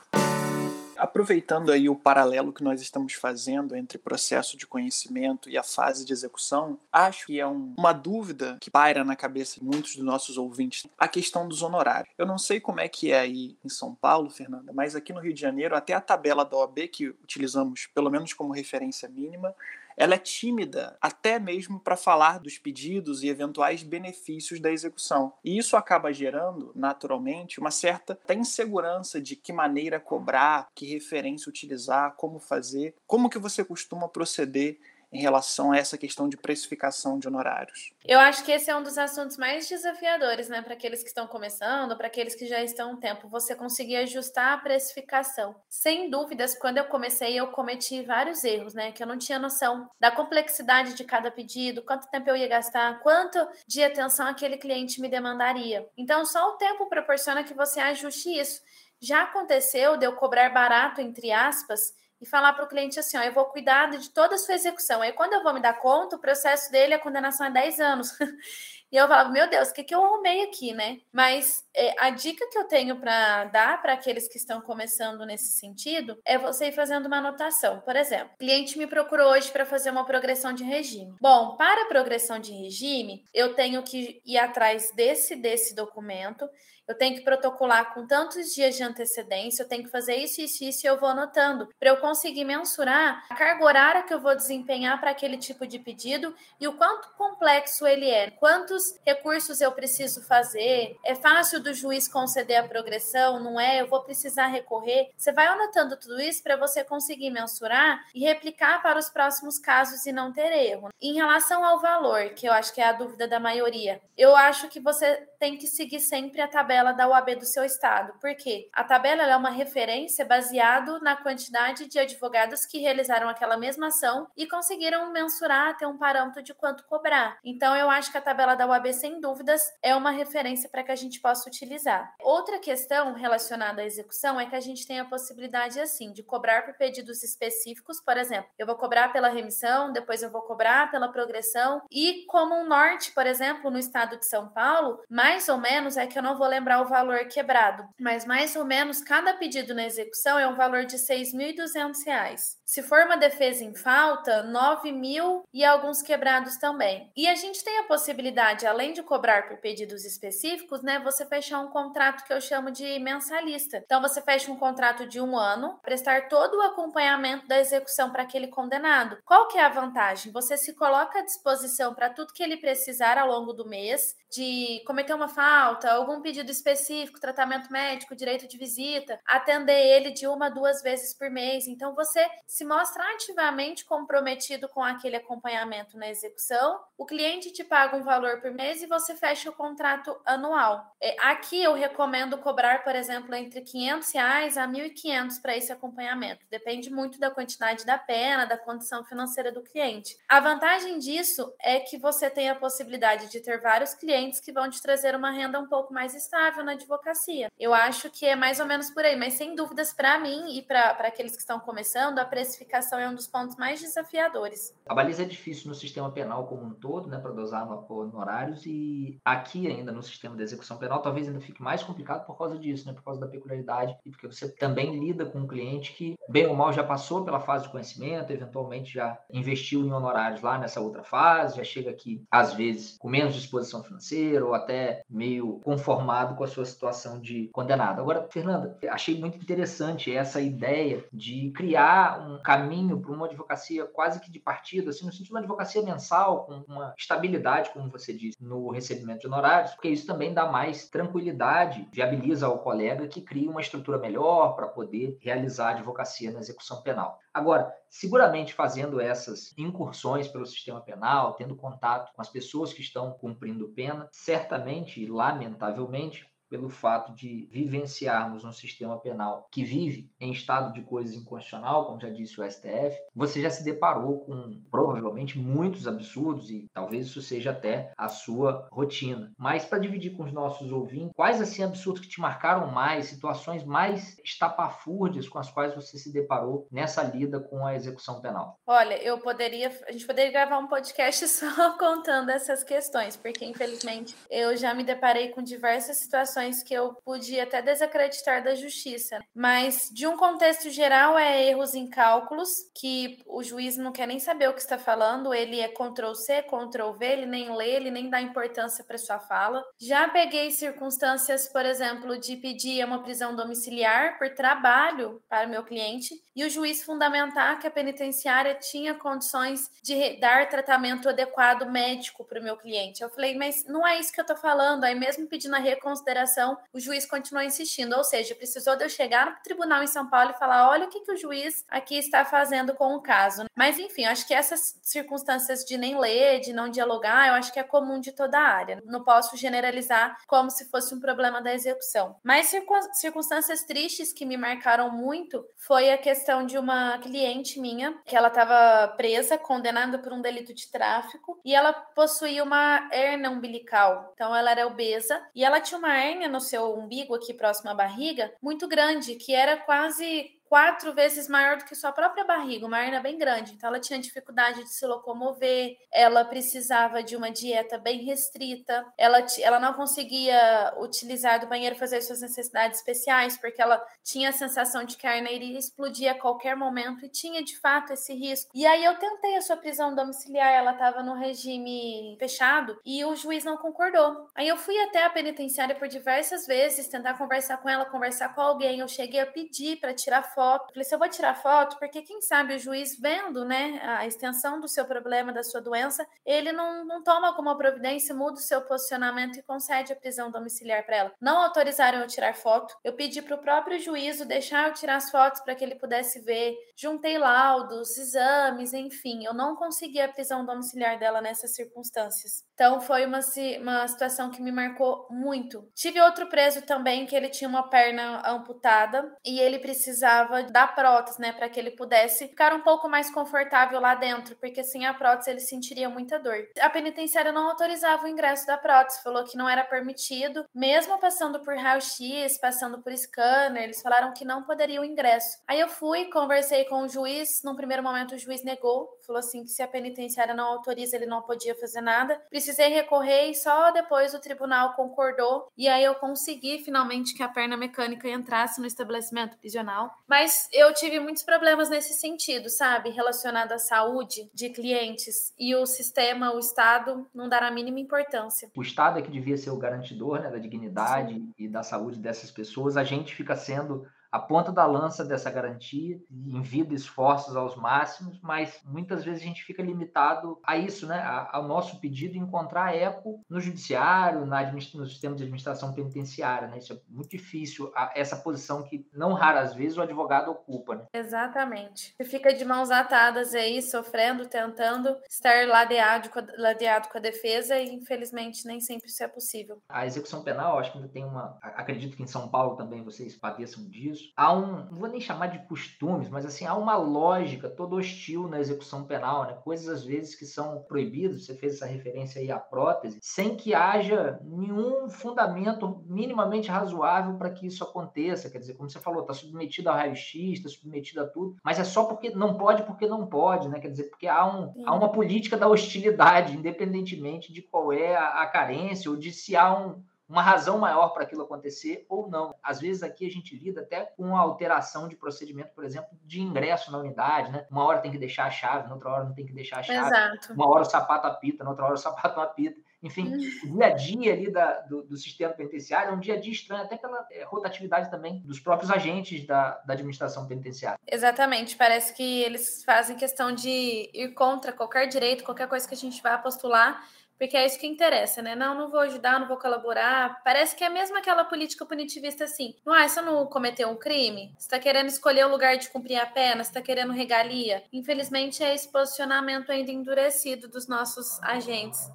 Aproveitando 0.98 1.71
aí 1.71 1.89
o 1.89 1.95
paralelo 1.95 2.53
que 2.53 2.63
nós 2.63 2.81
estamos 2.81 3.13
fazendo 3.13 3.75
entre 3.75 3.98
processo 3.98 4.57
de 4.57 4.67
conhecimento 4.67 5.50
e 5.50 5.57
a 5.57 5.63
fase 5.63 6.05
de 6.05 6.13
execução, 6.13 6.79
acho 6.91 7.25
que 7.27 7.39
é 7.39 7.48
um, 7.48 7.74
uma 7.77 7.93
dúvida 7.93 8.57
que 8.60 8.69
paira 8.69 9.03
na 9.03 9.15
cabeça 9.15 9.60
de 9.60 9.65
muitos 9.65 9.95
dos 9.95 10.05
nossos 10.05 10.38
ouvintes 10.38 10.88
a 10.98 11.07
questão 11.07 11.48
dos 11.48 11.62
honorários. 11.62 12.13
Eu 12.17 12.25
não 12.25 12.38
sei 12.38 12.60
como 12.60 12.79
é 12.79 12.88
que 12.88 13.12
é 13.12 13.19
aí 13.19 13.57
em 13.63 13.69
São 13.69 13.95
Paulo, 13.95 14.29
Fernanda, 14.29 14.71
mas 14.74 14.95
aqui 14.95 15.13
no 15.13 15.19
Rio 15.19 15.33
de 15.33 15.41
Janeiro, 15.41 15.75
até 15.75 15.93
a 15.93 16.01
tabela 16.01 16.45
da 16.45 16.57
OAB, 16.57 16.88
que 16.88 17.10
utilizamos 17.10 17.88
pelo 17.93 18.10
menos 18.10 18.33
como 18.33 18.53
referência 18.53 19.10
mínima, 19.10 19.53
ela 20.01 20.15
é 20.15 20.17
tímida 20.17 20.98
até 21.00 21.38
mesmo 21.38 21.79
para 21.79 21.96
falar 21.96 22.39
dos 22.39 22.58
pedidos 22.58 23.22
e 23.22 23.27
eventuais 23.27 23.84
benefícios 23.84 24.60
da 24.60 24.72
execução. 24.72 25.31
E 25.43 25.55
isso 25.55 25.77
acaba 25.77 26.12
gerando, 26.12 26.72
naturalmente, 26.74 27.60
uma 27.60 27.70
certa 27.70 28.17
insegurança 28.34 29.22
de 29.22 29.36
que 29.36 29.53
maneira 29.53 30.00
cobrar, 30.00 30.70
que 30.74 30.88
referência 30.88 31.51
utilizar, 31.51 32.15
como 32.15 32.39
fazer, 32.39 32.96
como 33.05 33.29
que 33.29 33.38
você 33.38 33.63
costuma 33.63 34.10
proceder 34.10 34.79
em 35.12 35.22
relação 35.22 35.72
a 35.72 35.77
essa 35.77 35.98
questão 35.98 36.30
de 36.30 36.38
precificação 36.38 37.20
de 37.20 37.27
honorários? 37.27 37.91
Eu 38.06 38.20
acho 38.20 38.44
que 38.44 38.51
esse 38.51 38.70
é 38.70 38.75
um 38.75 38.82
dos 38.82 38.98
assuntos 38.98 39.38
mais 39.38 39.68
desafiadores, 39.68 40.48
né, 40.48 40.62
para 40.62 40.74
aqueles 40.74 41.01
que 41.01 41.10
estão 41.10 41.27
começando, 41.27 41.98
para 41.98 42.08
aqueles 42.08 42.34
que 42.34 42.48
já 42.48 42.63
estão 42.63 42.94
um 42.94 42.98
tempo, 42.98 43.27
você 43.27 43.53
conseguir 43.56 43.98
ajustar 43.98 44.53
a 44.53 44.58
precificação. 44.58 45.56
Sem 45.70 46.10
dúvidas, 46.10 46.56
quando 46.58 46.77
eu 46.77 46.86
comecei, 46.86 47.39
eu 47.39 47.48
cometi 47.48 48.01
vários 48.03 48.44
erros, 48.44 48.74
né, 48.74 48.91
que 48.91 49.03
eu 49.03 49.08
não 49.08 49.18
tinha 49.18 49.38
noção 49.38 49.89
da 50.00 50.12
complexidade 50.12 50.94
de 50.94 51.03
cada 51.03 51.30
pedido, 51.30 51.84
quanto 51.84 52.10
tempo 52.10 52.30
eu 52.30 52.38
ia 52.38 52.48
gastar, 52.48 53.00
quanto 53.01 53.39
de 53.68 53.84
atenção 53.84 54.27
aquele 54.27 54.58
cliente 54.58 55.01
me 55.01 55.10
demandaria. 55.10 55.88
Então, 55.98 56.25
só 56.25 56.50
o 56.50 56.58
tempo 56.58 56.88
proporciona 56.88 57.44
que 57.44 57.53
você 57.53 57.80
ajuste 57.80 58.30
isso. 58.30 58.62
Já 59.01 59.24
aconteceu 59.24 59.98
de 59.98 60.06
eu 60.06 60.15
cobrar 60.15 60.50
barato, 60.50 61.01
entre 61.01 61.32
aspas, 61.32 61.94
e 62.22 62.25
falar 62.25 62.54
para 62.54 62.66
o 62.66 62.68
cliente 62.68 63.00
assim: 63.00 63.18
ó, 63.18 63.22
eu 63.24 63.34
vou 63.34 63.46
cuidar 63.46 63.90
de 63.90 64.10
toda 64.12 64.36
a 64.36 64.38
sua 64.38 64.54
execução. 64.54 65.01
Aí, 65.01 65.12
quando 65.12 65.34
eu 65.34 65.44
vou 65.44 65.54
me 65.54 65.60
dar 65.60 65.74
conta, 65.74 66.16
o 66.16 66.20
processo 66.20 66.72
dele, 66.72 66.94
a 66.94 67.00
condenação 67.00 67.48
é 67.48 67.51
10 67.51 67.80
anos. 67.80 68.12
e 68.92 68.96
eu 68.96 69.08
falava: 69.08 69.30
meu 69.30 69.50
Deus, 69.50 69.70
o 69.70 69.74
que, 69.74 69.84
que 69.84 69.96
eu 69.96 70.06
arrumei 70.06 70.44
aqui, 70.44 70.72
né? 70.74 71.00
Mas 71.12 71.63
é, 71.75 71.96
a 72.00 72.12
dica 72.12 72.48
que 72.50 72.58
eu 72.58 72.66
tenho 72.66 72.98
para 73.00 73.46
dar 73.46 73.82
para 73.82 73.94
aqueles 73.94 74.28
que 74.28 74.38
estão 74.38 74.62
começando 74.62 75.25
nesse 75.25 75.60
sentido 75.60 76.18
é 76.24 76.38
você 76.38 76.68
ir 76.68 76.74
fazendo 76.74 77.08
uma 77.08 77.18
anotação. 77.18 77.80
Por 77.82 77.96
exemplo, 77.96 78.38
cliente 78.38 78.78
me 78.78 78.86
procurou 78.86 79.32
hoje 79.32 79.51
para 79.51 79.66
fazer 79.66 79.90
uma 79.90 80.06
progressão 80.06 80.54
de 80.54 80.63
regime. 80.63 81.16
Bom, 81.20 81.56
para 81.58 81.84
a 81.84 81.88
progressão 81.88 82.38
de 82.38 82.51
regime, 82.51 83.25
eu 83.34 83.56
tenho 83.56 83.82
que 83.82 84.22
ir 84.24 84.38
atrás 84.38 84.92
desse, 84.96 85.36
desse 85.36 85.74
documento 85.74 86.48
eu 86.91 86.98
tenho 86.98 87.15
que 87.15 87.21
protocolar 87.21 87.93
com 87.93 88.05
tantos 88.05 88.53
dias 88.53 88.75
de 88.75 88.83
antecedência, 88.83 89.63
eu 89.63 89.67
tenho 89.67 89.83
que 89.83 89.89
fazer 89.89 90.15
isso, 90.15 90.41
isso, 90.41 90.63
isso, 90.63 90.86
e 90.86 90.89
eu 90.89 91.00
vou 91.00 91.10
anotando, 91.10 91.69
para 91.79 91.89
eu 91.89 91.98
conseguir 91.98 92.43
mensurar 92.43 93.25
a 93.29 93.36
carga 93.36 93.63
horária 93.63 94.03
que 94.03 94.13
eu 94.13 94.19
vou 94.19 94.36
desempenhar 94.36 95.00
para 95.00 95.12
aquele 95.12 95.38
tipo 95.38 95.65
de 95.65 95.79
pedido 95.79 96.36
e 96.60 96.67
o 96.67 96.74
quanto 96.74 97.10
complexo 97.15 97.88
ele 97.88 98.10
é, 98.10 98.31
quantos 98.31 99.00
recursos 99.05 99.62
eu 99.62 99.71
preciso 99.71 100.21
fazer, 100.24 100.98
é 101.05 101.15
fácil 101.15 101.62
do 101.62 101.74
juiz 101.74 102.07
conceder 102.07 102.57
a 102.57 102.67
progressão, 102.67 103.39
não 103.39 103.60
é? 103.60 103.81
Eu 103.81 103.88
vou 103.88 104.03
precisar 104.03 104.48
recorrer. 104.48 105.12
Você 105.15 105.31
vai 105.31 105.48
anotando 105.48 105.95
tudo 105.98 106.19
isso 106.19 106.43
para 106.43 106.57
você 106.57 106.83
conseguir 106.83 107.29
mensurar 107.29 108.03
e 108.13 108.21
replicar 108.21 108.81
para 108.81 109.00
os 109.00 109.10
próximos 109.10 109.57
casos 109.57 110.05
e 110.05 110.12
não 110.12 110.33
ter 110.33 110.51
erro. 110.51 110.89
Em 111.01 111.13
relação 111.13 111.63
ao 111.63 111.79
valor, 111.79 112.31
que 112.31 112.48
eu 112.48 112.51
acho 112.51 112.74
que 112.74 112.81
é 112.81 112.86
a 112.86 112.93
dúvida 112.93 113.27
da 113.27 113.39
maioria, 113.39 114.01
eu 114.17 114.36
acho 114.36 114.67
que 114.67 114.79
você 114.79 115.27
tem 115.39 115.57
que 115.57 115.67
seguir 115.67 116.00
sempre 116.00 116.41
a 116.41 116.48
tabela 116.48 116.80
tabela 116.81 116.93
da 116.93 117.07
UAB 117.07 117.35
do 117.35 117.45
seu 117.45 117.63
estado. 117.63 118.13
Por 118.19 118.33
quê? 118.35 118.67
A 118.73 118.83
tabela 118.83 119.21
é 119.21 119.35
uma 119.35 119.51
referência 119.51 120.25
baseado 120.25 121.00
na 121.00 121.15
quantidade 121.15 121.88
de 121.88 122.00
advogados 122.00 122.65
que 122.65 122.79
realizaram 122.79 123.29
aquela 123.29 123.55
mesma 123.55 123.88
ação 123.88 124.27
e 124.35 124.47
conseguiram 124.47 125.11
mensurar, 125.11 125.77
ter 125.77 125.85
um 125.85 125.97
parâmetro 125.97 126.41
de 126.41 126.53
quanto 126.53 126.85
cobrar. 126.85 127.38
Então, 127.43 127.75
eu 127.75 127.89
acho 127.89 128.11
que 128.11 128.17
a 128.17 128.21
tabela 128.21 128.55
da 128.55 128.65
OAB, 128.65 128.93
sem 128.93 129.21
dúvidas, 129.21 129.61
é 129.83 129.95
uma 129.95 130.09
referência 130.09 130.69
para 130.69 130.83
que 130.83 130.91
a 130.91 130.95
gente 130.95 131.19
possa 131.19 131.47
utilizar. 131.47 132.15
Outra 132.19 132.57
questão 132.57 133.13
relacionada 133.13 133.81
à 133.81 133.85
execução 133.85 134.39
é 134.39 134.47
que 134.47 134.55
a 134.55 134.59
gente 134.59 134.88
tem 134.88 135.00
a 135.00 135.05
possibilidade, 135.05 135.79
assim, 135.79 136.11
de 136.11 136.23
cobrar 136.23 136.63
por 136.65 136.73
pedidos 136.73 137.21
específicos, 137.21 138.01
por 138.01 138.17
exemplo, 138.17 138.50
eu 138.57 138.65
vou 138.65 138.75
cobrar 138.75 139.09
pela 139.09 139.29
remissão, 139.29 139.91
depois 139.91 140.23
eu 140.23 140.31
vou 140.31 140.41
cobrar 140.41 140.89
pela 140.89 141.11
progressão, 141.11 141.81
e 141.91 142.25
como 142.25 142.55
um 142.55 142.67
norte, 142.67 143.11
por 143.11 143.27
exemplo, 143.27 143.69
no 143.69 143.77
estado 143.77 144.17
de 144.17 144.25
São 144.25 144.50
Paulo, 144.50 145.00
mais 145.09 145.47
ou 145.47 145.57
menos, 145.57 145.97
é 145.97 146.07
que 146.07 146.17
eu 146.17 146.23
não 146.23 146.38
vou 146.38 146.47
lembrar 146.47 146.71
o 146.80 146.88
valor 146.88 147.25
quebrado, 147.25 147.84
mas 148.00 148.25
mais 148.25 148.56
ou 148.56 148.63
menos 148.63 149.01
cada 149.01 149.34
pedido 149.34 149.74
na 149.74 149.86
execução 149.86 150.38
é 150.38 150.48
um 150.48 150.56
valor 150.56 150.86
de 150.86 150.96
R$ 150.96 151.01
6.200. 151.01 152.62
Se 152.66 152.82
for 152.82 153.06
uma 153.06 153.18
defesa 153.18 153.66
em 153.66 153.75
falta, 153.75 154.44
9 154.44 154.94
mil 154.94 155.44
e 155.54 155.66
alguns 155.66 156.01
quebrados 156.01 156.56
também. 156.58 157.12
E 157.18 157.28
a 157.28 157.36
gente 157.36 157.63
tem 157.63 157.80
a 157.80 157.84
possibilidade, 157.84 158.66
além 158.66 158.94
de 158.94 159.04
cobrar 159.04 159.48
por 159.48 159.58
pedidos 159.58 160.06
específicos, 160.06 160.82
né, 160.82 161.00
você 161.00 161.25
fechar 161.25 161.60
um 161.60 161.68
contrato 161.68 162.24
que 162.24 162.32
eu 162.32 162.40
chamo 162.40 162.72
de 162.72 162.98
mensalista. 163.00 163.82
Então 163.84 164.01
você 164.01 164.22
fecha 164.22 164.51
um 164.51 164.56
contrato 164.56 165.06
de 165.06 165.20
um 165.20 165.38
ano, 165.38 165.80
prestar 165.82 166.30
todo 166.30 166.58
o 166.58 166.62
acompanhamento 166.62 167.48
da 167.48 167.60
execução 167.60 168.10
para 168.10 168.24
aquele 168.24 168.48
condenado. 168.48 169.18
Qual 169.25 169.48
que 169.48 169.58
é 169.58 169.66
a 169.66 169.70
vantagem? 169.70 170.32
Você 170.32 170.56
se 170.56 170.74
coloca 170.74 171.20
à 171.20 171.25
disposição 171.25 171.94
para 171.94 172.10
tudo 172.10 172.34
que 172.34 172.44
ele 172.44 172.58
precisar 172.58 173.18
ao 173.18 173.28
longo 173.28 173.51
do 173.51 173.68
mês, 173.68 174.16
de 174.32 174.82
cometer 174.86 175.13
uma 175.13 175.28
falta, 175.28 175.92
algum 175.92 176.22
pedido 176.22 176.50
específico, 176.51 177.20
tratamento 177.20 177.72
médico, 177.72 178.15
direito 178.15 178.48
de 178.48 178.58
visita, 178.58 179.20
atender 179.25 179.79
ele 179.79 180.12
de 180.12 180.27
uma 180.27 180.50
duas 180.50 180.81
vezes 180.81 181.13
por 181.13 181.29
mês. 181.29 181.67
Então 181.67 181.96
você 181.96 182.27
se 182.46 182.65
mostra 182.65 183.03
ativamente 183.13 183.86
comprometido 183.86 184.67
com 184.70 184.84
aquele 184.84 185.15
acompanhamento 185.15 185.98
na 185.98 186.10
execução. 186.10 186.79
O 186.98 187.05
cliente 187.05 187.51
te 187.51 187.63
paga 187.63 187.96
um 187.96 188.03
valor 188.03 188.41
por 188.41 188.51
mês 188.51 188.81
e 188.81 188.88
você 188.88 189.15
fecha 189.15 189.50
o 189.50 189.53
contrato 189.53 190.15
anual. 190.25 190.96
É, 191.01 191.15
aqui 191.20 191.63
eu 191.63 191.74
recomendo 191.74 192.38
cobrar, 192.38 192.84
por 192.84 192.96
exemplo, 192.96 193.34
entre 193.34 193.62
500 193.62 194.12
reais 194.12 194.58
a 194.58 194.67
1.500 194.67 195.41
para 195.41 195.55
esse 195.55 195.72
acompanhamento. 195.72 196.46
Depende 196.50 196.89
muito 196.89 197.20
da 197.20 197.31
quantidade 197.31 197.86
da 197.86 197.98
pena, 197.98 198.46
da 198.46 198.58
condição 198.58 199.03
financeira 199.03 199.51
do 199.51 199.63
cliente. 199.63 200.17
A 200.27 200.39
vantagem 200.39 201.00
disso 201.00 201.53
é 201.60 201.79
que 201.79 201.98
você 201.98 202.29
tem 202.29 202.50
a 202.50 202.55
possibilidade 202.55 203.29
de 203.29 203.39
ter 203.39 203.62
vários 203.62 203.93
clientes 203.93 204.39
que 204.39 204.51
vão 204.51 204.70
te 204.70 204.81
trazer 204.81 205.15
uma 205.15 205.31
renda 205.31 205.60
um 205.60 205.67
pouco 205.67 205.93
mais 205.93 206.13
estável 206.13 206.40
na 206.63 206.74
advocacia. 206.74 207.48
Eu 207.60 207.74
acho 207.74 208.10
que 208.10 208.25
é 208.25 208.36
mais 208.36 208.60
ou 208.60 208.65
menos 208.65 208.89
por 208.89 209.03
aí, 209.05 209.15
mas 209.15 209.33
sem 209.33 209.55
dúvidas 209.55 209.93
para 209.93 210.19
mim 210.19 210.57
e 210.57 210.62
para 210.62 210.91
aqueles 210.91 211.33
que 211.33 211.39
estão 211.39 211.60
começando, 211.60 212.19
a 212.19 212.25
precificação 212.25 213.00
é 213.00 213.07
um 213.07 213.15
dos 213.15 213.27
pontos 213.27 213.55
mais 213.57 213.79
desafiadores. 213.79 214.75
A 214.88 214.95
baliza 214.95 215.24
é 215.24 215.25
difícil 215.25 215.67
no 215.67 215.75
sistema 215.75 216.12
penal 216.12 216.48
como 216.48 216.63
um 216.63 216.74
todo, 216.74 217.07
né, 217.07 217.19
para 217.19 217.31
dosar 217.31 217.67
honorários 217.89 218.65
e 218.65 219.19
aqui 219.24 219.67
ainda 219.67 219.91
no 219.91 220.01
sistema 220.01 220.36
de 220.36 220.43
execução 220.43 220.77
penal 220.77 221.01
talvez 221.01 221.27
ainda 221.27 221.39
fique 221.39 221.62
mais 221.62 221.83
complicado 221.83 222.25
por 222.25 222.38
causa 222.38 222.57
disso, 222.57 222.88
né, 222.88 222.93
por 222.93 223.03
causa 223.03 223.19
da 223.19 223.27
peculiaridade 223.27 223.95
e 224.05 224.10
porque 224.10 224.27
você 224.27 224.50
também 224.55 225.00
lida 225.00 225.25
com 225.25 225.39
um 225.39 225.48
cliente 225.48 225.93
que 225.93 226.15
bem 226.29 226.48
ou 226.48 226.55
mal 226.55 226.74
já 226.74 226.83
passou 226.83 227.24
pela 227.24 227.39
fase 227.39 227.65
de 227.65 227.71
conhecimento, 227.71 228.31
eventualmente 228.31 228.93
já 228.93 229.19
investiu 229.29 229.86
em 229.86 229.91
honorários 229.91 230.41
lá 230.41 230.57
nessa 230.57 230.81
outra 230.81 231.03
fase, 231.03 231.57
já 231.57 231.63
chega 231.63 231.91
aqui 231.91 232.24
às 232.31 232.53
vezes 232.53 232.98
com 232.98 233.10
menos 233.10 233.33
disposição 233.33 233.83
financeira 233.83 234.45
ou 234.45 234.53
até 234.53 235.03
meio 235.10 235.60
conformado 235.63 236.30
com 236.35 236.43
a 236.43 236.47
sua 236.47 236.65
situação 236.65 237.19
de 237.19 237.50
condenado. 237.51 238.01
Agora, 238.01 238.27
Fernanda, 238.29 238.77
achei 238.89 239.19
muito 239.19 239.38
interessante 239.38 240.13
essa 240.13 240.41
ideia 240.41 241.03
de 241.11 241.51
criar 241.51 242.19
um 242.27 242.41
caminho 242.41 243.00
para 243.00 243.11
uma 243.11 243.25
advocacia 243.25 243.85
quase 243.85 244.19
que 244.19 244.31
de 244.31 244.39
partido, 244.39 244.89
assim, 244.89 245.05
no 245.05 245.11
sentido 245.11 245.27
de 245.27 245.31
uma 245.31 245.39
advocacia 245.39 245.81
mensal, 245.81 246.45
com 246.45 246.63
uma 246.67 246.93
estabilidade, 246.97 247.71
como 247.71 247.89
você 247.89 248.13
disse, 248.13 248.38
no 248.41 248.69
recebimento 248.71 249.21
de 249.21 249.27
honorários, 249.27 249.71
porque 249.71 249.89
isso 249.89 250.05
também 250.05 250.33
dá 250.33 250.51
mais 250.51 250.89
tranquilidade, 250.89 251.88
viabiliza 251.91 252.47
ao 252.47 252.59
colega 252.59 253.07
que 253.07 253.21
crie 253.21 253.47
uma 253.47 253.61
estrutura 253.61 253.97
melhor 253.97 254.55
para 254.55 254.67
poder 254.67 255.17
realizar 255.21 255.69
a 255.69 255.71
advocacia 255.71 256.31
na 256.31 256.39
execução 256.39 256.81
penal. 256.81 257.19
Agora, 257.33 257.73
seguramente 257.89 258.53
fazendo 258.53 259.00
essas 259.00 259.57
incursões 259.57 260.27
pelo 260.27 260.45
sistema 260.45 260.81
penal, 260.81 261.33
tendo 261.35 261.55
contato 261.55 262.13
com 262.13 262.21
as 262.21 262.29
pessoas 262.29 262.73
que 262.73 262.81
estão 262.81 263.11
cumprindo 263.13 263.69
pena, 263.69 264.09
certamente 264.11 265.01
e 265.01 265.07
lamentavelmente 265.07 266.30
pelo 266.51 266.70
fato 266.70 267.15
de 267.15 267.48
vivenciarmos 267.50 268.43
um 268.43 268.51
sistema 268.51 269.00
penal 269.00 269.48
que 269.50 269.63
vive 269.63 270.12
em 270.20 270.34
estado 270.34 270.74
de 270.74 270.81
coisas 270.81 271.15
inconstitucional, 271.15 271.86
como 271.86 272.01
já 272.01 272.10
disse 272.10 272.39
o 272.39 272.51
STF, 272.51 273.00
você 273.15 273.41
já 273.41 273.50
se 273.50 273.63
deparou 273.63 274.20
com 274.20 274.62
provavelmente 274.70 275.39
muitos 275.39 275.88
absurdos 275.88 276.51
e 276.51 276.67
talvez 276.74 277.08
isso 277.08 277.22
seja 277.22 277.51
até 277.51 277.93
a 277.98 278.10
sua 278.10 278.67
rotina. 278.70 279.31
Mas 279.38 279.63
para 279.63 279.79
dividir 279.79 280.17
com 280.17 280.24
os 280.24 280.34
nossos 280.34 280.74
ouvintes, 280.74 281.13
quais 281.15 281.39
assim 281.39 281.63
absurdos 281.63 282.01
que 282.01 282.10
te 282.10 282.20
marcaram 282.20 282.70
mais, 282.70 283.05
situações 283.05 283.64
mais 283.64 284.20
estapafúrdias 284.20 285.29
com 285.29 285.40
as 285.40 285.50
quais 285.50 285.74
você 285.74 285.98
se 285.98 286.11
deparou 286.11 286.68
nessa 286.70 287.01
lida 287.01 287.40
com 287.40 287.66
a 287.66 287.75
execução 287.75 288.20
penal? 288.20 288.59
Olha, 288.68 289.01
eu 289.01 289.18
poderia, 289.20 289.72
a 289.87 289.92
gente 289.94 290.05
poderia 290.05 290.31
gravar 290.31 290.57
um 290.57 290.68
podcast 290.68 291.25
só 291.29 291.77
contando 291.77 292.29
essas 292.29 292.61
questões, 292.61 293.16
porque 293.16 293.46
infelizmente 293.46 294.14
eu 294.29 294.57
já 294.57 294.74
me 294.74 294.83
deparei 294.83 295.29
com 295.29 295.42
diversas 295.42 295.96
situações 295.96 296.41
situações 296.42 296.64
que 296.64 296.74
eu 296.74 296.94
podia 297.06 297.44
até 297.44 297.62
desacreditar 297.62 298.44
da 298.44 298.56
justiça. 298.56 299.20
Mas, 299.36 299.90
de 299.92 300.08
um 300.08 300.18
contexto 300.18 300.70
geral, 300.70 301.18
é 301.18 301.48
erros 301.48 301.75
em 301.75 301.88
cálculos, 301.88 302.50
que 302.75 303.20
o 303.27 303.44
juiz 303.44 303.77
não 303.77 303.92
quer 303.92 304.08
nem 304.08 304.20
saber 304.20 304.50
o 304.50 304.54
que 304.54 304.62
está 304.62 304.77
falando, 304.77 305.34
ele 305.34 305.60
é 305.60 305.68
Ctrl-C, 305.68 306.44
Ctrl-V, 306.44 307.06
ele 307.06 307.25
nem 307.25 307.56
lê, 307.56 307.75
ele 307.75 307.92
nem 307.92 308.10
dá 308.10 308.22
importância 308.22 308.84
para 308.84 308.98
sua 308.98 309.20
fala. 309.20 309.64
Já 309.80 310.08
peguei 310.10 310.51
circunstâncias, 310.51 311.48
por 311.48 311.66
exemplo, 311.66 312.18
de 312.20 312.36
pedir 312.38 312.84
uma 312.86 313.04
prisão 313.04 313.36
domiciliar 313.36 314.18
por 314.18 314.30
trabalho 314.34 315.22
para 315.30 315.48
o 315.48 315.50
meu 315.50 315.64
cliente 315.64 316.16
e 316.35 316.44
o 316.44 316.50
juiz 316.50 316.83
fundamentar 316.83 317.59
que 317.59 317.67
a 317.67 317.72
penitenciária 317.72 318.55
tinha 318.55 318.94
condições 318.94 319.70
de 319.81 320.17
dar 320.17 320.48
tratamento 320.50 321.09
adequado 321.09 321.70
médico 321.70 322.24
para 322.24 322.39
o 322.39 322.44
meu 322.44 322.57
cliente. 322.57 323.01
Eu 323.01 323.09
falei, 323.09 323.37
mas 323.37 323.65
não 323.65 323.85
é 323.85 324.00
isso 324.00 324.11
que 324.11 324.20
eu 324.20 324.24
estou 324.24 324.37
falando. 324.37 324.83
Aí, 324.83 324.96
mesmo 324.96 325.27
pedindo 325.27 325.55
a 325.55 325.59
reconsideração 325.59 326.57
o 326.74 326.79
juiz 326.79 327.05
continuou 327.05 327.46
insistindo, 327.46 327.96
ou 327.96 328.03
seja, 328.03 328.35
precisou 328.35 328.75
de 328.75 328.85
eu 328.85 328.89
chegar 328.89 329.25
no 329.25 329.41
tribunal 329.44 329.83
em 329.83 329.87
São 329.87 330.09
Paulo 330.09 330.31
e 330.31 330.39
falar: 330.39 330.70
olha 330.70 330.85
o 330.85 330.89
que, 330.89 331.01
que 331.01 331.11
o 331.11 331.17
juiz 331.17 331.65
aqui 331.67 331.98
está 331.98 332.24
fazendo 332.24 332.74
com 332.74 332.96
o 332.96 333.01
caso. 333.01 333.46
Mas, 333.55 333.77
enfim, 333.77 334.05
acho 334.05 334.27
que 334.27 334.33
essas 334.33 334.79
circunstâncias 334.81 335.63
de 335.65 335.77
nem 335.77 336.00
ler, 336.00 336.39
de 336.39 336.53
não 336.53 336.70
dialogar, 336.70 337.27
eu 337.27 337.33
acho 337.33 337.51
que 337.51 337.59
é 337.59 337.63
comum 337.63 338.00
de 338.00 338.11
toda 338.11 338.39
a 338.39 338.48
área. 338.48 338.81
Não 338.85 339.03
posso 339.03 339.35
generalizar 339.35 340.17
como 340.27 340.50
se 340.50 340.70
fosse 340.70 340.94
um 340.96 341.00
problema 341.00 341.41
da 341.41 341.53
execução. 341.53 342.15
Mas 342.24 342.51
circunstâncias 342.94 343.63
tristes 343.63 344.13
que 344.13 344.25
me 344.25 344.37
marcaram 344.37 344.89
muito 344.89 345.46
foi 345.57 345.91
a 345.91 345.98
questão 345.98 346.21
de 346.46 346.57
uma 346.57 346.98
cliente 347.00 347.60
minha, 347.60 347.98
que 348.05 348.16
ela 348.16 348.27
estava 348.27 348.88
presa, 348.96 349.38
condenada 349.38 350.00
por 350.00 350.14
um 350.14 350.22
delito 350.22 350.53
de 350.53 350.70
tráfico, 350.70 351.40
e 351.44 351.53
ela 351.53 351.74
possuía 351.74 352.44
uma 352.44 352.90
hernia 352.92 353.29
umbilical. 353.29 354.12
Então, 354.14 354.36
ela 354.36 354.51
era 354.51 354.68
obesa 354.68 355.22
e 355.36 355.44
ela 355.44 355.60
tinha 355.60 355.77
uma 355.77 355.98
hernia 355.98 356.27
no 356.27 356.40
seu 356.40 356.74
umbigo, 356.74 357.16
aqui 357.16 357.34
próximo 357.34 357.70
à 357.70 357.74
barriga, 357.74 358.34
muito 358.42 358.68
grande, 358.68 359.16
que 359.16 359.34
era 359.34 359.57
quase 359.57 360.41
quatro 360.51 360.94
vezes 360.94 361.29
maior 361.29 361.55
do 361.55 361.64
que 361.64 361.74
sua 361.74 361.94
própria 361.94 362.25
barriga, 362.25 362.68
uma 362.68 362.83
hernia 362.83 363.00
bem 363.00 363.18
grande. 363.18 363.53
Então, 363.53 363.70
ela 363.70 363.79
tinha 363.79 363.98
dificuldade 363.98 364.61
de 364.66 364.70
se 364.70 364.85
locomover, 364.85 365.77
ela 365.90 366.25
precisava 366.25 367.01
de 367.01 367.16
uma 367.16 367.31
dieta 367.31 367.77
bem 367.77 368.03
restrita, 368.03 368.85
ela, 368.98 369.25
ela 369.42 369.61
não 369.61 369.72
conseguia 369.72 370.74
utilizar 370.77 371.40
do 371.40 371.48
banheiro 371.48 371.77
fazer 371.77 372.01
suas 372.01 372.20
necessidades 372.20 372.79
especiais, 372.79 373.37
porque 373.37 373.61
ela 373.61 373.81
tinha 374.03 374.27
a 374.27 374.33
sensação 374.33 374.83
de 374.83 374.98
que 374.98 375.07
a 375.07 375.16
hernia 375.16 375.31
iria 375.31 375.57
explodir 375.57 376.11
a 376.11 376.20
qualquer 376.20 376.53
momento 376.53 377.05
e 377.05 377.09
tinha 377.09 377.42
de 377.42 377.57
fato 377.57 377.94
esse 377.94 378.14
risco. 378.14 378.51
E 378.53 378.66
aí 378.66 378.83
eu 378.83 378.96
tentei 379.00 379.37
a 379.37 379.42
sua 379.42 379.55
prisão 379.55 379.96
domiciliar, 379.96 380.51
ela 380.51 380.74
estava 380.74 381.01
no 381.01 381.14
regime 381.14 382.18
fechado 382.20 382.77
e 382.85 383.05
o 383.05 383.16
juiz 383.16 383.46
não 383.46 383.55
concordou. 383.55 384.27
Aí 384.35 384.50
eu 384.50 384.57
fui 384.57 384.77
até 384.81 385.05
a 385.05 385.09
penitenciária 385.09 385.75
por 385.75 385.87
diversas 385.87 386.46
vezes 386.46 386.90
tentar 386.90 387.14
conversar 387.14 387.55
com 387.59 387.70
ela, 387.70 387.85
conversar 387.85 388.35
com 388.35 388.42
alguém. 388.42 388.79
Eu 388.81 388.87
cheguei 388.90 389.22
a 389.22 389.25
pedir 389.25 389.77
para 389.77 389.94
tirar 389.94 390.24
foto 390.24 390.41
foto. 390.42 390.74
Falei, 390.74 390.84
se 390.84 390.96
eu 390.96 390.98
vou 390.98 391.08
tirar 391.08 391.36
foto, 391.36 391.77
porque 391.77 392.01
quem 392.01 392.20
sabe 392.20 392.56
o 392.56 392.60
juiz 392.60 392.98
vendo, 393.00 393.46
né, 393.46 393.80
a 393.84 394.08
extensão 394.08 394.60
do 394.60 394.68
seu 394.68 394.86
problema, 394.86 395.32
da 395.32 395.44
sua 395.44 395.62
doença, 395.62 396.04
ele 396.25 396.51
não, 396.51 396.84
não 396.84 397.04
toma 397.04 397.27
alguma 397.27 397.56
providência, 397.56 398.16
muda 398.16 398.38
o 398.38 398.42
seu 398.42 398.60
posicionamento 398.62 399.38
e 399.38 399.44
concede 399.44 399.94
a 399.94 399.96
prisão 399.96 400.32
domiciliar 400.32 400.84
para 400.84 400.96
ela. 400.96 401.14
Não 401.22 401.40
autorizaram 401.42 402.00
eu 402.00 402.08
tirar 402.08 402.34
foto. 402.34 402.75
Eu 402.84 402.94
pedi 402.94 403.22
para 403.22 403.36
o 403.36 403.42
próprio 403.42 403.80
juízo 403.80 404.25
deixar 404.25 404.68
eu 404.68 404.74
tirar 404.74 404.96
as 404.96 405.12
fotos 405.12 405.42
para 405.42 405.54
que 405.54 405.64
ele 405.64 405.75
pudesse 405.75 406.20
ver. 406.22 406.56
Juntei 406.75 407.20
laudos, 407.20 407.96
exames, 408.00 408.74
enfim. 408.74 409.24
Eu 409.24 409.36
não 409.36 409.56
consegui 409.56 410.01
a 410.01 410.12
prisão 410.12 410.44
domiciliar 410.44 410.98
dela 410.98 411.22
nessas 411.22 411.54
circunstâncias. 411.54 412.44
Então 412.56 412.80
foi 412.82 413.06
uma, 413.06 413.20
uma 413.60 413.88
situação 413.88 414.30
que 414.30 414.42
me 414.42 414.51
marcou 414.51 415.08
muito. 415.10 415.68
Tive 415.75 416.01
outro 416.01 416.27
preso 416.27 416.62
também 416.64 417.06
que 417.06 417.16
ele 417.16 417.30
tinha 417.30 417.50
uma 417.50 417.70
perna 417.70 418.22
amputada 418.27 419.12
e 419.25 419.40
ele 419.40 419.60
precisava 419.60 420.30
precisava 420.31 420.44
da 420.44 420.67
prótese, 420.67 421.20
né, 421.20 421.31
para 421.33 421.50
que 421.50 421.59
ele 421.59 421.72
pudesse 421.72 422.27
ficar 422.27 422.53
um 422.53 422.61
pouco 422.61 422.87
mais 422.87 423.11
confortável 423.11 423.79
lá 423.79 423.96
dentro, 423.96 424.35
porque 424.37 424.63
sem 424.63 424.85
a 424.85 424.94
prótese 424.94 425.29
ele 425.29 425.39
sentiria 425.39 425.89
muita 425.89 426.17
dor. 426.17 426.48
A 426.59 426.70
penitenciária 426.70 427.31
não 427.31 427.50
autorizava 427.50 428.05
o 428.05 428.07
ingresso 428.07 428.48
da 428.48 428.57
prótese, 428.57 429.03
falou 429.03 429.24
que 429.25 429.37
não 429.37 429.50
era 429.50 429.63
permitido, 429.63 430.46
mesmo 430.53 430.98
passando 431.00 431.39
por 431.41 431.55
raio-x, 431.55 432.37
passando 432.39 432.81
por 432.81 432.96
scanner, 432.96 433.63
eles 433.63 433.81
falaram 433.81 434.13
que 434.13 434.24
não 434.24 434.44
poderia 434.44 434.81
o 434.81 434.85
ingresso. 434.85 435.37
Aí 435.48 435.59
eu 435.59 435.67
fui, 435.67 436.05
conversei 436.05 436.65
com 436.65 436.83
o 436.83 436.87
juiz, 436.87 437.41
num 437.44 437.55
primeiro 437.55 437.83
momento 437.83 438.15
o 438.15 438.17
juiz 438.17 438.44
negou, 438.44 438.89
falou 439.05 439.20
assim 439.20 439.44
que 439.44 439.50
se 439.50 439.61
a 439.61 439.67
penitenciária 439.67 440.33
não 440.33 440.46
autoriza, 440.46 440.96
ele 440.96 441.05
não 441.05 441.22
podia 441.22 441.55
fazer 441.55 441.81
nada. 441.81 442.22
Precisei 442.29 442.70
recorrer 442.70 443.29
e 443.29 443.35
só 443.35 443.72
depois 443.72 444.13
o 444.13 444.20
tribunal 444.20 444.74
concordou 444.74 445.48
e 445.57 445.67
aí 445.67 445.83
eu 445.83 445.96
consegui 445.96 446.63
finalmente 446.63 447.13
que 447.13 447.24
a 447.24 447.29
perna 447.29 447.57
mecânica 447.57 448.07
entrasse 448.07 448.59
no 448.59 448.67
estabelecimento 448.67 449.37
prisional. 449.37 449.91
Mas 450.07 450.21
eu 450.51 450.74
tive 450.74 451.00
muitos 451.00 451.24
problemas 451.24 451.70
nesse 451.70 451.94
sentido, 451.94 452.50
sabe? 452.50 452.90
Relacionado 452.90 453.51
à 453.51 453.57
saúde 453.57 454.29
de 454.34 454.50
clientes 454.50 455.34
e 455.38 455.55
o 455.55 455.66
sistema, 455.66 456.34
o 456.34 456.40
Estado, 456.40 457.07
não 457.14 457.29
dar 457.29 457.44
a 457.44 457.51
mínima 457.51 457.79
importância. 457.79 458.50
O 458.55 458.62
Estado 458.62 459.00
é 459.00 459.01
que 459.01 459.12
devia 459.12 459.38
ser 459.38 459.50
o 459.51 459.57
garantidor 459.57 460.22
né, 460.22 460.29
da 460.29 460.38
dignidade 460.38 461.14
Sim. 461.14 461.34
e 461.38 461.48
da 461.48 461.64
saúde 461.64 462.00
dessas 462.00 462.31
pessoas. 462.31 462.77
A 462.77 462.84
gente 462.84 463.16
fica 463.16 463.36
sendo 463.36 463.86
a 464.11 464.19
ponta 464.19 464.51
da 464.51 464.65
lança 464.65 465.05
dessa 465.05 465.31
garantia, 465.31 466.00
envida 466.09 466.74
esforços 466.74 467.35
aos 467.35 467.55
máximos, 467.55 468.19
mas 468.21 468.59
muitas 468.65 469.05
vezes 469.05 469.21
a 469.21 469.25
gente 469.25 469.43
fica 469.43 469.63
limitado 469.63 470.39
a 470.43 470.57
isso, 470.57 470.85
né? 470.85 471.01
ao 471.31 471.47
nosso 471.47 471.79
pedido 471.79 472.17
encontrar 472.17 472.75
eco 472.75 473.24
no 473.29 473.39
judiciário, 473.39 474.25
na 474.25 474.51
no 474.51 474.85
sistema 474.85 475.15
de 475.15 475.24
administração 475.24 475.74
penitenciária, 475.74 476.47
né? 476.47 476.57
Isso 476.57 476.74
é 476.74 476.77
muito 476.89 477.09
difícil, 477.09 477.71
essa 477.95 478.17
posição 478.17 478.63
que 478.63 478.85
não 478.93 479.13
raras 479.13 479.53
vezes 479.53 479.77
o 479.77 479.81
advogado 479.81 480.31
ocupa, 480.31 480.75
né? 480.75 480.85
Exatamente. 480.93 481.93
Você 481.95 482.05
fica 482.05 482.33
de 482.33 482.43
mãos 482.43 482.69
atadas 482.71 483.33
aí, 483.33 483.61
sofrendo, 483.61 484.27
tentando 484.27 484.97
estar 485.09 485.47
ladeado 485.47 486.09
com, 486.09 486.19
a, 486.19 486.25
ladeado 486.37 486.89
com 486.89 486.97
a 486.97 487.01
defesa 487.01 487.57
e 487.57 487.74
infelizmente 487.74 488.45
nem 488.45 488.59
sempre 488.59 488.87
isso 488.87 489.03
é 489.03 489.07
possível. 489.07 489.61
A 489.69 489.85
execução 489.85 490.24
penal, 490.24 490.59
acho 490.59 490.71
que 490.71 490.77
ainda 490.77 490.89
tem 490.89 491.05
uma, 491.05 491.37
acredito 491.41 491.95
que 491.95 492.03
em 492.03 492.07
São 492.07 492.29
Paulo 492.29 492.55
também 492.55 492.83
vocês 492.83 493.15
padeçam 493.15 493.67
disso, 493.67 494.00
isso. 494.01 494.14
Há 494.16 494.33
um, 494.33 494.66
não 494.72 494.79
vou 494.79 494.90
nem 494.90 495.00
chamar 495.00 495.27
de 495.27 495.40
costumes, 495.48 496.09
mas 496.09 496.25
assim, 496.25 496.46
há 496.46 496.55
uma 496.55 496.75
lógica 496.75 497.50
toda 497.50 497.75
hostil 497.75 498.27
na 498.27 498.40
execução 498.40 498.83
penal, 498.83 499.25
né? 499.25 499.33
Coisas 499.44 499.68
às 499.68 499.83
vezes 499.83 500.16
que 500.16 500.25
são 500.25 500.64
proibidas, 500.68 501.25
você 501.25 501.35
fez 501.35 501.55
essa 501.55 501.66
referência 501.66 502.22
aí 502.22 502.31
à 502.31 502.40
prótese, 502.40 503.00
sem 503.01 503.35
que 503.35 503.53
haja 503.53 504.20
nenhum 504.24 504.90
fundamento 504.90 505.83
minimamente 505.85 506.50
razoável 506.50 507.16
para 507.16 507.31
que 507.31 507.48
isso 507.48 507.64
aconteça. 507.64 508.29
Quer 508.29 508.40
dizer, 508.40 508.53
como 508.53 508.70
você 508.70 508.79
falou, 508.79 509.01
está 509.01 509.14
submetido 509.14 509.70
a 509.70 509.75
raio-x, 509.75 510.33
está 510.33 510.50
submetido 510.50 511.01
a 511.01 511.07
tudo, 511.07 511.35
mas 511.44 511.59
é 511.59 511.64
só 511.64 511.85
porque 511.85 512.09
não 512.11 512.35
pode, 512.35 512.64
porque 512.64 512.87
não 512.87 513.07
pode, 513.07 513.48
né? 513.50 513.59
Quer 513.59 513.70
dizer, 513.70 513.83
porque 513.83 514.07
há, 514.07 514.25
um, 514.25 514.53
há 514.66 514.74
uma 514.75 514.92
política 514.92 515.37
da 515.37 515.48
hostilidade, 515.48 516.35
independentemente 516.35 517.33
de 517.33 517.42
qual 517.42 517.72
é 517.72 517.96
a, 517.96 518.22
a 518.22 518.27
carência 518.27 518.90
ou 518.90 518.98
de 518.98 519.11
se 519.11 519.35
há 519.35 519.53
um, 519.57 519.81
uma 520.11 520.21
razão 520.21 520.57
maior 520.57 520.89
para 520.89 521.03
aquilo 521.03 521.24
acontecer 521.24 521.85
ou 521.87 522.09
não. 522.09 522.35
Às 522.43 522.59
vezes 522.59 522.83
aqui 522.83 523.07
a 523.07 523.09
gente 523.09 523.35
lida 523.35 523.61
até 523.61 523.85
com 523.85 524.15
a 524.15 524.19
alteração 524.19 524.87
de 524.87 524.95
procedimento, 524.95 525.51
por 525.55 525.63
exemplo, 525.63 525.89
de 526.03 526.21
ingresso 526.21 526.71
na 526.71 526.79
unidade, 526.79 527.31
né? 527.31 527.45
Uma 527.50 527.63
hora 527.63 527.79
tem 527.79 527.91
que 527.91 527.97
deixar 527.97 528.25
a 528.25 528.31
chave, 528.31 528.67
na 528.67 528.74
outra 528.74 528.89
hora 528.89 529.03
não 529.05 529.13
tem 529.13 529.25
que 529.25 529.33
deixar 529.33 529.59
a 529.59 529.63
chave. 529.63 529.87
Exato. 529.87 530.33
Uma 530.33 530.50
hora 530.50 530.61
o 530.61 530.65
sapato 530.65 531.07
apita, 531.07 531.43
na 531.43 531.51
outra 531.51 531.65
hora 531.65 531.75
o 531.75 531.77
sapato 531.77 532.17
não 532.17 532.24
apita. 532.24 532.59
Enfim, 532.83 533.13
uhum. 533.13 533.53
o 533.53 533.57
dia 533.57 533.65
a 533.67 533.69
dia 533.69 534.13
ali 534.13 534.31
da, 534.31 534.61
do, 534.61 534.81
do, 534.81 534.97
sistema 534.97 535.31
penitenciário 535.31 535.91
é 535.91 535.93
um 535.93 536.00
dia 536.00 536.15
a 536.15 536.19
dia 536.19 536.31
estranho, 536.31 536.63
até 536.63 536.75
pela 536.75 537.05
é, 537.11 537.24
rotatividade 537.24 537.91
também 537.91 538.21
dos 538.21 538.39
próprios 538.39 538.71
agentes 538.71 539.25
da, 539.27 539.61
da 539.65 539.74
administração 539.74 540.27
penitenciária. 540.27 540.79
Exatamente, 540.87 541.55
parece 541.55 541.93
que 541.93 542.24
eles 542.24 542.63
fazem 542.63 542.97
questão 542.97 543.33
de 543.33 543.91
ir 543.93 544.13
contra 544.15 544.51
qualquer 544.51 544.87
direito, 544.87 545.24
qualquer 545.24 545.47
coisa 545.47 545.67
que 545.67 545.75
a 545.75 545.77
gente 545.77 546.01
vá 546.01 546.17
postular 546.17 546.83
porque 547.22 547.38
é 547.38 547.46
isso 547.46 547.60
que 547.60 547.68
interessa, 547.68 548.20
né? 548.20 548.34
Não, 548.34 548.57
não 548.57 548.72
vou 548.72 548.79
ajudar, 548.79 549.20
não 549.20 549.27
vou 549.27 549.38
colaborar. 549.38 550.24
Parece 550.24 550.55
que 550.55 550.64
é 550.64 550.70
mesmo 550.70 550.98
aquela 550.98 551.24
política 551.24 551.64
punitivista 551.64 552.24
assim. 552.24 552.55
Não, 552.66 552.74
ah, 552.74 552.88
você 552.88 553.00
não 553.00 553.27
cometeu 553.27 553.70
um 553.70 553.75
crime? 553.75 554.34
Você 554.40 554.50
tá 554.50 554.57
querendo 554.57 554.88
escolher 554.88 555.27
o 555.27 555.29
lugar 555.29 555.55
de 555.55 555.70
cumprir 555.70 555.98
a 555.98 556.05
pena? 556.07 556.44
Você 556.44 556.51
tá 556.51 556.64
querendo 556.64 556.92
regalia? 556.92 557.64
Infelizmente, 557.72 558.44
é 558.44 558.55
esse 558.55 558.68
posicionamento 558.68 559.51
ainda 559.51 559.72
endurecido 559.72 560.48
dos 560.48 560.68
nossos 560.68 561.22
agentes. 561.22 561.92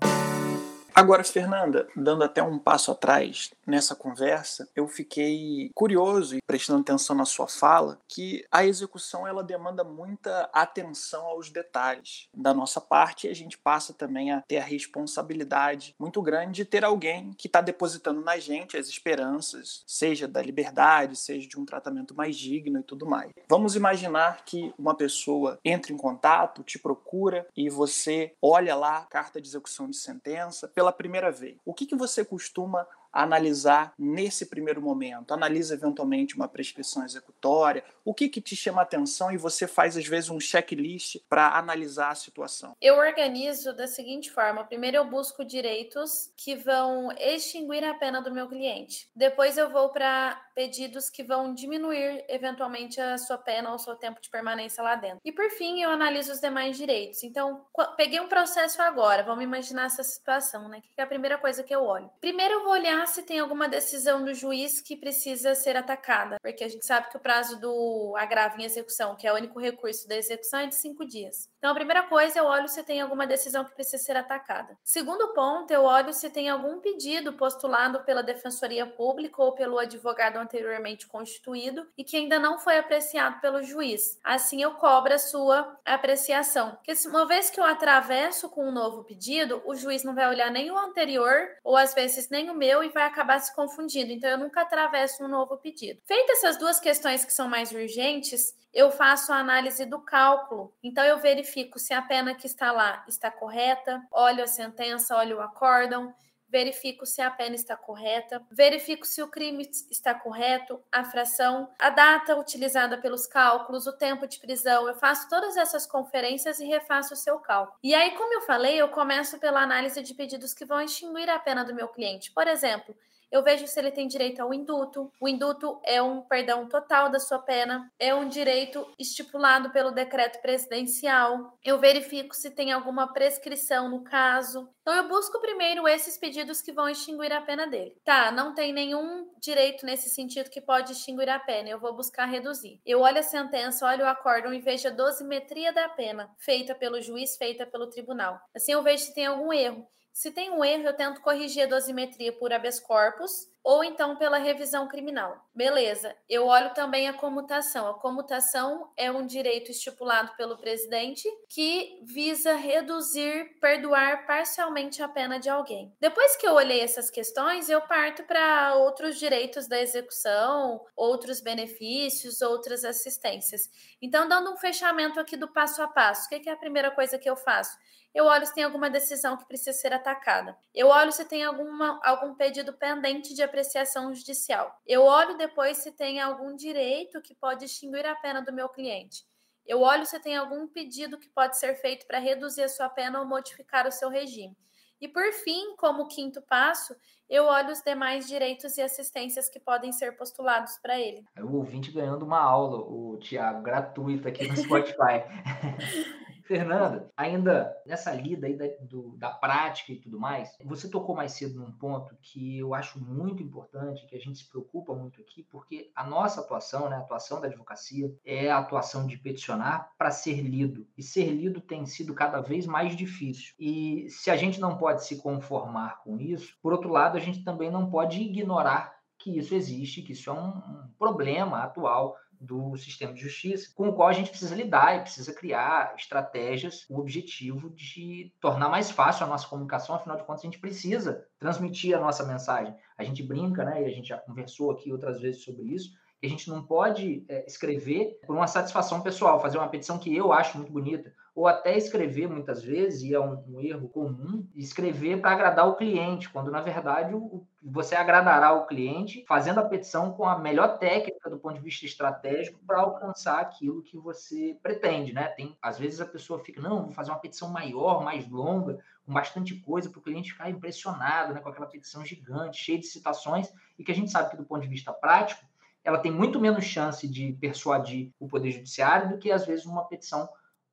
Agora, 0.97 1.23
Fernanda, 1.23 1.87
dando 1.95 2.25
até 2.25 2.43
um 2.43 2.59
passo 2.59 2.91
atrás 2.91 3.51
nessa 3.67 3.95
conversa, 3.95 4.67
eu 4.75 4.89
fiquei 4.89 5.71
curioso 5.75 6.37
e 6.37 6.39
prestando 6.47 6.81
atenção 6.81 7.15
na 7.15 7.27
sua 7.27 7.47
fala 7.47 7.99
que 8.09 8.47
a 8.51 8.65
execução 8.65 9.29
ela 9.29 9.45
demanda 9.45 9.85
muita 9.85 10.49
atenção 10.55 11.27
aos 11.27 11.51
detalhes. 11.51 12.29
Da 12.33 12.55
nossa 12.55 12.81
parte, 12.81 13.29
a 13.29 13.35
gente 13.35 13.59
passa 13.59 13.93
também 13.93 14.33
a 14.33 14.41
ter 14.49 14.57
a 14.57 14.65
responsabilidade 14.65 15.95
muito 15.99 16.23
grande 16.23 16.53
de 16.53 16.65
ter 16.65 16.83
alguém 16.83 17.35
que 17.37 17.47
está 17.47 17.61
depositando 17.61 18.23
na 18.23 18.39
gente 18.39 18.79
as 18.79 18.89
esperanças, 18.89 19.85
seja 19.87 20.27
da 20.27 20.41
liberdade, 20.41 21.15
seja 21.15 21.47
de 21.47 21.61
um 21.61 21.67
tratamento 21.67 22.15
mais 22.15 22.35
digno 22.37 22.81
e 22.81 22.83
tudo 22.83 23.05
mais. 23.05 23.33
Vamos 23.51 23.77
imaginar 23.77 24.47
que 24.47 24.73
uma 24.79 24.95
pessoa 24.95 25.59
entra 25.63 25.93
em 25.93 25.97
contato, 25.99 26.63
te 26.63 26.79
procura 26.79 27.47
e 27.55 27.69
você 27.69 28.33
olha 28.41 28.75
lá 28.75 28.97
a 28.97 29.05
carta 29.05 29.43
de 29.43 29.47
execução 29.47 29.91
de 29.91 29.97
sentença 29.99 30.69
pela 30.69 30.86
primeira 30.93 31.31
vez. 31.31 31.57
O 31.65 31.75
que, 31.75 31.87
que 31.87 31.97
você 31.97 32.25
costuma 32.25 32.87
analisar 33.13 33.95
nesse 33.99 34.47
primeiro 34.47 34.81
momento? 34.81 35.33
Analisa 35.33 35.75
eventualmente 35.75 36.37
uma 36.37 36.49
prescrição 36.49 37.05
executória? 37.05 37.83
O 38.05 38.13
que, 38.13 38.29
que 38.29 38.41
te 38.41 38.55
chama 38.55 38.83
atenção 38.83 39.33
e 39.33 39.37
você 39.37 39.67
faz 39.67 39.97
às 39.97 40.07
vezes 40.07 40.31
um 40.31 40.39
checklist 40.39 41.17
para 41.29 41.57
analisar 41.57 42.11
a 42.11 42.15
situação? 42.15 42.77
Eu 42.81 42.97
organizo 42.97 43.75
da 43.75 43.87
seguinte 43.87 44.31
forma: 44.31 44.65
primeiro 44.65 44.99
eu 44.99 45.05
busco 45.05 45.45
direitos 45.45 46.31
que 46.37 46.55
vão 46.55 47.11
extinguir 47.13 47.85
a 47.85 47.95
pena 47.95 48.21
do 48.21 48.33
meu 48.33 48.49
cliente. 48.49 49.09
Depois 49.15 49.57
eu 49.57 49.71
vou 49.71 49.89
para 49.89 50.41
pedidos 50.57 51.11
que 51.11 51.23
vão 51.23 51.53
diminuir 51.53 52.25
eventualmente 52.29 52.99
a 52.99 53.19
sua 53.19 53.37
pena 53.37 53.69
ou 53.69 53.77
o 53.77 53.79
seu 53.79 53.95
tempo 53.95 54.23
de 54.23 54.31
permanência 54.31 54.83
lá 54.83 54.97
dentro. 54.97 55.21
E 55.23 55.31
por 55.31 55.51
fim, 55.51 55.83
eu 55.83 55.91
analiso 55.91 56.33
os 56.33 56.41
demais 56.41 56.79
direitos. 56.79 57.23
Então, 57.23 57.67
peguei 57.95 58.19
um 58.19 58.27
processo 58.27 58.81
agora, 58.81 59.23
vamos 59.23 59.45
imaginar 59.45 59.85
essa 59.85 60.03
situação, 60.03 60.67
né? 60.71 60.81
Que 60.81 61.01
é 61.01 61.05
a 61.05 61.07
primeira 61.07 61.37
coisa 61.37 61.63
que 61.63 61.75
eu 61.75 61.85
olho. 61.85 62.11
Primeiro 62.23 62.55
eu 62.55 62.65
vou 62.65 62.73
olhar 62.73 63.07
se 63.07 63.23
tem 63.23 63.39
alguma 63.39 63.69
decisão 63.69 64.25
do 64.25 64.33
juiz 64.33 64.81
que 64.81 64.97
precisa 64.97 65.55
ser 65.55 65.77
atacada, 65.77 66.39
porque 66.41 66.65
a 66.65 66.69
gente 66.69 66.87
sabe 66.87 67.11
que 67.11 67.19
o 67.19 67.21
prazo 67.21 67.61
do 67.61 68.15
agravo 68.17 68.59
em 68.59 68.65
execução, 68.65 69.15
que 69.15 69.27
é 69.27 69.33
o 69.33 69.37
único 69.37 69.61
recurso 69.61 70.09
da 70.09 70.17
execução, 70.17 70.61
é 70.61 70.67
de 70.69 70.75
cinco 70.75 71.05
dias. 71.05 71.51
Então, 71.59 71.71
a 71.71 71.75
primeira 71.75 72.03
coisa, 72.03 72.39
eu 72.39 72.45
olho 72.45 72.69
se 72.69 72.83
tem 72.83 73.01
alguma 73.01 73.27
decisão 73.27 73.65
que 73.65 73.75
precisa 73.75 74.03
ser 74.03 74.17
atacada. 74.17 74.77
Segundo 74.85 75.33
ponto, 75.33 75.71
eu 75.71 75.83
olho 75.83 76.13
se 76.13 76.31
tem 76.31 76.49
algum 76.49 76.81
pedido 76.81 77.33
postulado 77.33 78.05
pela 78.05 78.23
Defensoria 78.23 78.87
Pública 78.87 79.43
ou 79.43 79.53
pelo 79.53 79.79
advogado 79.79 80.37
anteriormente 80.37 81.07
constituído 81.07 81.87
e 81.97 82.05
que 82.05 82.17
ainda 82.17 82.39
não 82.39 82.59
foi 82.59 82.79
apreciado 82.79 83.41
pelo 83.41 83.63
juiz. 83.63 84.19
Assim, 84.23 84.63
eu 84.63 84.75
cobro 84.75 85.15
a 85.15 85.19
sua 85.19 85.77
apreciação. 85.85 86.73
Porque 86.77 86.93
uma 87.09 87.27
vez 87.27 87.51
que 87.51 87.59
eu 87.59 87.65
atravesso 87.65 88.49
com 88.49 88.69
um 88.69 88.73
novo 88.73 89.05
pedido, 89.05 89.63
o 89.65 89.75
juiz 89.75 90.05
não 90.05 90.15
vai 90.15 90.29
olhar 90.29 90.51
nem 90.51 90.71
o 90.71 90.79
anterior 90.79 91.49
ou 91.65 91.77
às 91.77 91.95
vezes 91.95 92.29
nem 92.31 92.51
o 92.51 92.55
meu 92.55 92.85
e 92.85 92.91
vai 92.91 93.05
acabar 93.05 93.41
se 93.41 93.55
confundindo. 93.55 94.13
Então, 94.13 94.31
eu 94.31 94.39
nunca 94.39 94.63
atravesso 94.63 95.25
um 95.25 95.29
novo 95.29 95.57
pedido. 95.57 96.01
Feitas 96.07 96.39
essas 96.39 96.59
duas 96.59 96.79
questões 96.79 97.25
que 97.25 97.33
são 97.33 97.49
mais 97.49 97.73
urgentes, 97.73 98.55
eu 98.73 98.91
faço 98.91 99.33
a 99.33 99.39
análise 99.39 99.87
do 99.87 100.01
cálculo. 100.01 100.73
Então, 100.83 101.03
eu 101.03 101.19
verifico 101.19 101.56
se 101.77 101.95
a 101.95 102.03
pena 102.03 102.35
que 102.35 102.47
está 102.47 102.73
lá 102.73 103.05
está 103.09 103.31
correta, 103.31 104.03
olho 104.11 104.43
a 104.43 104.47
sentença, 104.47 105.17
olho 105.17 105.39
o 105.39 105.41
acórdão, 105.41 106.15
verifico 106.49 107.05
se 107.05 107.21
a 107.21 107.31
pena 107.31 107.55
está 107.55 107.77
correta, 107.77 108.43
verifico 108.51 109.07
se 109.07 109.23
o 109.23 109.29
crime 109.29 109.69
está 109.91 110.15
correto, 110.15 110.81
a 110.93 111.05
fração, 111.05 111.69
a 111.79 111.91
data 111.91 112.37
utilizada 112.37 112.99
pelos 112.99 113.27
cálculos, 113.27 113.87
o 113.87 113.93
tempo 113.93 114.27
de 114.27 114.39
prisão. 114.39 114.89
Eu 114.89 114.95
faço 114.95 115.29
todas 115.29 115.57
essas 115.57 115.87
conferências 115.87 116.61
e 116.61 116.65
refaço 116.65 117.15
o 117.15 117.17
seu 117.17 117.39
cálculo. 117.39 117.79
E 117.83 117.95
aí, 117.95 118.13
como 118.13 118.33
eu 118.35 118.43
falei, 118.43 118.81
eu 118.81 118.89
começo 118.89 119.39
pela 119.39 119.61
análise 119.61 120.03
de 120.03 120.15
pedidos 120.15 120.55
que 120.55 120.65
vão 120.65 120.81
extinguir 120.81 121.29
a 121.29 121.39
pena 121.39 121.65
do 121.65 121.75
meu 121.75 121.89
cliente. 121.89 122.31
Por 122.33 122.47
exemplo, 122.47 122.97
eu 123.31 123.43
vejo 123.43 123.67
se 123.67 123.79
ele 123.79 123.91
tem 123.91 124.07
direito 124.07 124.41
ao 124.41 124.53
induto. 124.53 125.11
O 125.21 125.29
induto 125.29 125.81
é 125.85 126.01
um 126.01 126.23
perdão 126.23 126.69
total 126.69 127.11
da 127.11 127.19
sua 127.19 127.39
pena, 127.39 127.91
é 127.99 128.15
um 128.15 128.29
direito 128.29 128.87
estipulado 128.99 129.71
pelo 129.71 129.91
decreto 129.91 130.41
presidencial. 130.41 131.59
Eu 131.65 131.79
verifico 131.79 132.35
se 132.35 132.51
tem 132.51 132.73
alguma 132.73 133.13
prescrição 133.13 133.89
no 133.89 134.03
caso. 134.03 134.69
Então 134.81 134.95
eu 134.95 135.09
busco 135.09 135.41
primeiro 135.41 135.89
esses 135.89 136.17
pedidos 136.17 136.63
que 136.63 136.73
vão 136.73 136.89
extinguir 136.89 137.33
a 137.33 137.41
pena 137.41 137.67
dele. 137.67 137.97
Tá, 138.05 138.31
não 138.31 138.55
tem 138.55 138.73
nenhum 138.73 139.29
direito 139.41 139.85
nesse 139.85 140.09
sentido 140.09 140.51
que 140.51 140.61
pode 140.61 140.93
extinguir 140.93 141.29
a 141.29 141.41
pena. 141.41 141.69
Eu 141.69 141.81
vou 141.81 141.95
buscar 141.95 142.27
reduzir. 142.27 142.81
Eu 142.87 143.01
olho 143.01 143.19
a 143.19 143.23
sentença, 143.23 143.87
olho 143.87 144.05
o 144.05 144.09
acórdão 144.09 144.53
e 144.53 144.61
vejo 144.61 144.89
a 144.89 144.93
dosimetria 144.93 145.73
da 145.73 145.89
pena 145.89 146.31
feita 146.39 146.75
pelo 146.75 147.01
juiz, 147.01 147.37
feita 147.37 147.67
pelo 147.67 147.89
tribunal. 147.89 148.41
Assim 148.55 148.73
eu 148.73 148.83
vejo 148.83 149.05
se 149.05 149.15
tem 149.15 149.27
algum 149.27 149.53
erro. 149.53 149.87
Se 150.17 150.31
tem 150.31 150.51
um 150.51 150.65
erro, 150.65 150.85
eu 150.85 150.97
tento 150.97 151.21
corrigir 151.21 151.65
a 151.65 151.67
dosimetria 151.67 152.33
por 152.33 152.51
habeas 152.51 152.81
corpus 152.81 153.53
ou 153.63 153.85
então 153.85 154.17
pela 154.17 154.39
revisão 154.39 154.89
criminal. 154.89 155.45
Beleza. 155.55 156.17
Eu 156.27 156.47
olho 156.47 156.73
também 156.73 157.07
a 157.07 157.13
comutação. 157.13 157.87
A 157.87 157.99
comutação 157.99 158.91
é 158.97 159.11
um 159.13 159.27
direito 159.27 159.71
estipulado 159.71 160.35
pelo 160.35 160.57
presidente 160.57 161.29
que 161.51 162.01
visa 162.03 162.55
reduzir, 162.55 163.59
perdoar 163.61 164.27
parcialmente 164.27 165.03
a 165.03 165.09
pena 165.09 165.39
de 165.39 165.51
alguém. 165.51 165.95
Depois 166.01 166.35
que 166.37 166.47
eu 166.47 166.55
olhei 166.55 166.81
essas 166.81 167.11
questões, 167.11 167.69
eu 167.69 167.83
parto 167.83 168.23
para 168.23 168.75
outros 168.77 169.19
direitos 169.19 169.67
da 169.67 169.79
execução, 169.79 170.83
outros 170.97 171.43
benefícios, 171.43 172.41
outras 172.41 172.87
assistências. 172.87 173.69
Então, 174.01 174.27
dando 174.27 174.51
um 174.51 174.57
fechamento 174.57 175.21
aqui 175.21 175.37
do 175.37 175.53
passo 175.53 175.83
a 175.83 175.89
passo, 175.89 176.25
o 176.25 176.29
que 176.31 176.49
é 176.49 176.53
a 176.53 176.57
primeira 176.57 176.91
coisa 176.91 177.19
que 177.19 177.29
eu 177.29 177.37
faço? 177.37 177.77
Eu 178.17 178.25
olho 178.25 178.47
se 178.47 178.55
tem 178.55 178.65
alguma 178.65 178.89
decisão 178.89 179.37
que 179.37 179.45
precisa 179.45 179.75
ser 179.75 179.93
atacada. 179.93 180.57
Eu 180.75 180.89
olho 180.89 181.13
se 181.13 181.23
tem 181.27 181.45
alguma, 181.45 182.01
algum 182.03 182.35
pedido 182.35 182.73
pendente 182.73 183.35
de 183.35 183.43
apreciação 183.43 184.15
judicial. 184.15 184.75
Eu 184.87 185.03
olho 185.03 185.37
depois 185.37 185.77
se 185.77 185.93
tem 185.93 186.19
algum 186.19 186.57
direito 186.57 187.21
que 187.21 187.35
pode 187.35 187.67
extinguir 187.67 188.07
a 188.07 188.17
pena 188.17 188.41
do 188.41 188.55
meu 188.55 188.71
cliente. 188.71 189.27
Eu 189.67 189.83
olho 189.83 190.07
se 190.07 190.19
tem 190.19 190.35
algum 190.35 190.67
pedido 190.67 191.19
que 191.19 191.29
pode 191.29 191.59
ser 191.59 191.75
feito 191.75 192.07
para 192.07 192.19
reduzir 192.19 192.63
a 192.63 192.71
sua 192.71 192.89
pena 192.89 193.21
ou 193.21 193.27
modificar 193.27 193.87
o 193.87 193.93
seu 193.93 194.09
regime. 194.09 194.57
E 194.99 195.07
por 195.07 195.31
fim, 195.35 195.77
como 195.77 196.09
quinto 196.09 196.41
passo, 196.41 196.97
eu 197.29 197.45
olho 197.45 197.71
os 197.71 197.83
demais 197.83 198.27
direitos 198.27 198.79
e 198.79 198.81
assistências 198.81 199.51
que 199.51 199.61
podem 199.61 199.93
ser 199.93 200.17
postulados 200.17 200.79
para 200.79 200.99
ele. 200.99 201.23
O 201.39 201.57
ouvinte 201.57 201.91
ganhando 201.91 202.25
uma 202.25 202.41
aula, 202.41 202.79
o 202.79 203.19
Tiago, 203.19 203.63
gratuita 203.63 204.31
aqui 204.31 204.49
no 204.49 204.57
Spotify. 204.57 205.21
Fernanda, 206.47 207.11
ainda 207.17 207.77
nessa 207.85 208.13
lida 208.13 208.47
aí 208.47 208.57
da, 208.57 208.67
do, 208.83 209.17
da 209.17 209.31
prática 209.31 209.93
e 209.93 209.97
tudo 209.97 210.19
mais, 210.19 210.57
você 210.65 210.89
tocou 210.89 211.15
mais 211.15 211.33
cedo 211.33 211.59
num 211.59 211.73
ponto 211.73 212.17
que 212.23 212.59
eu 212.59 212.75
acho 212.75 213.01
muito 213.03 213.43
importante, 213.43 214.07
que 214.07 214.17
a 214.17 214.21
gente 214.21 214.39
se 214.39 214.49
preocupa 214.49 214.95
muito 214.95 215.21
aqui, 215.21 215.43
porque 215.51 215.91
a 215.95 216.05
nossa 216.05 216.41
atuação, 216.41 216.89
né, 216.89 216.97
a 216.97 217.01
atuação 217.01 217.41
da 217.41 217.49
advocacia, 217.49 218.15
é 218.25 218.51
a 218.51 218.59
atuação 218.59 219.07
de 219.07 219.19
peticionar 219.19 219.91
para 219.99 220.11
ser 220.11 220.41
lido. 220.41 220.87
E 220.97 221.03
ser 221.03 221.27
lido 221.27 221.61
tem 221.61 221.85
sido 221.85 222.15
cada 222.15 222.41
vez 222.41 222.67
mais 222.67 222.97
difícil. 222.97 223.55
E 223.59 224.07
se 224.09 224.31
a 224.31 224.37
gente 224.37 224.61
não 224.61 224.79
pode 224.79 225.05
se 225.05 225.17
conformar 225.17 226.03
com 226.03 226.19
isso, 226.19 226.57
por 226.63 226.73
outro 226.73 226.91
lado, 226.91 227.17
a 227.17 227.21
gente 227.21 227.43
também 227.45 227.71
não 227.71 227.91
pode 227.91 228.21
ignorar 228.21 228.97
que 229.19 229.39
isso 229.39 229.55
existe, 229.55 230.03
que 230.03 230.13
isso 230.13 230.31
é 230.31 230.33
um, 230.33 230.49
um 230.49 230.91
problema 230.99 231.63
atual 231.63 232.17
do 232.41 232.77
sistema 232.77 233.13
de 233.13 233.21
justiça, 233.21 233.73
com 233.75 233.89
o 233.89 233.93
qual 233.93 234.09
a 234.09 234.13
gente 234.13 234.31
precisa 234.31 234.55
lidar 234.55 234.97
e 234.97 235.03
precisa 235.03 235.33
criar 235.33 235.95
estratégias 235.97 236.85
com 236.85 236.95
o 236.95 237.01
objetivo 237.01 237.71
de 237.71 238.33
tornar 238.41 238.69
mais 238.69 238.91
fácil 238.91 239.25
a 239.25 239.29
nossa 239.29 239.49
comunicação, 239.49 239.95
afinal 239.95 240.17
de 240.17 240.25
contas, 240.25 240.43
a 240.43 240.47
gente 240.47 240.59
precisa 240.59 241.27
transmitir 241.39 241.97
a 241.97 242.01
nossa 242.01 242.25
mensagem. 242.25 242.75
A 242.97 243.05
gente 243.05 243.23
brinca, 243.23 243.65
né, 243.65 243.83
e 243.83 243.87
a 243.87 243.91
gente 243.91 244.09
já 244.09 244.19
conversou 244.19 244.71
aqui 244.71 244.93
outras 244.93 245.21
vezes 245.21 245.43
sobre 245.43 245.65
isso, 245.65 245.93
que 246.19 246.27
a 246.27 246.31
gente 246.31 246.49
não 246.49 246.63
pode 246.63 247.25
é, 247.29 247.47
escrever 247.47 248.19
por 248.27 248.35
uma 248.35 248.47
satisfação 248.47 249.01
pessoal, 249.01 249.41
fazer 249.41 249.59
uma 249.59 249.69
petição 249.69 249.99
que 249.99 250.15
eu 250.15 250.33
acho 250.33 250.57
muito 250.57 250.73
bonita, 250.73 251.13
ou 251.37 251.47
até 251.47 251.77
escrever 251.77 252.27
muitas 252.27 252.63
vezes, 252.65 253.03
e 253.03 253.15
é 253.15 253.21
um, 253.21 253.45
um 253.47 253.61
erro 253.61 253.91
comum, 253.91 254.49
escrever 254.55 255.21
para 255.21 255.33
agradar 255.33 255.69
o 255.69 255.77
cliente, 255.77 256.31
quando 256.31 256.51
na 256.51 256.63
verdade 256.63 257.15
o, 257.15 257.47
você 257.63 257.95
agradará 257.95 258.55
o 258.55 258.67
cliente 258.67 259.23
fazendo 259.29 259.61
a 259.61 259.65
petição 259.67 260.15
com 260.15 260.25
a 260.25 260.39
melhor 260.39 260.79
técnica 260.79 261.29
do 261.29 261.39
ponto 261.39 261.57
de 261.57 261.61
vista 261.61 261.85
estratégico 261.85 262.59
para 262.67 262.81
alcançar 262.81 263.39
aquilo 263.39 263.83
que 263.83 263.99
você 263.99 264.59
pretende, 264.63 265.13
né? 265.13 265.29
Tem, 265.29 265.55
às 265.61 265.79
vezes 265.79 266.01
a 266.01 266.07
pessoa 266.07 266.43
fica, 266.43 266.59
não, 266.59 266.85
vou 266.85 266.93
fazer 266.93 267.11
uma 267.11 267.21
petição 267.21 267.51
maior, 267.51 268.03
mais 268.03 268.27
longa, 268.27 268.79
com 269.05 269.13
bastante 269.13 269.57
coisa 269.57 269.91
para 269.91 269.99
o 269.99 270.03
cliente 270.03 270.33
ficar 270.33 270.49
impressionado, 270.49 271.35
né, 271.35 271.41
com 271.41 271.51
aquela 271.51 271.67
petição 271.67 272.03
gigante, 272.03 272.65
cheia 272.65 272.79
de 272.79 272.87
citações, 272.87 273.53
e 273.79 273.85
que 273.85 273.93
a 273.93 273.95
gente 273.95 274.11
sabe 274.11 274.31
que 274.31 274.39
do 274.39 274.45
ponto 274.47 274.63
de 274.63 274.69
vista 274.69 274.91
prático, 274.91 275.45
ela 275.85 275.99
tem 275.99 276.11
muito 276.11 276.41
menos 276.41 276.65
chance 276.65 277.07
de 277.07 277.35
persuadir 277.35 278.11
o 278.19 278.27
poder 278.27 278.53
judiciário 278.53 279.11
do 279.11 279.19
que 279.19 279.31
às 279.31 279.45
vezes 279.45 279.67
uma 279.67 279.85
petição 279.85 280.27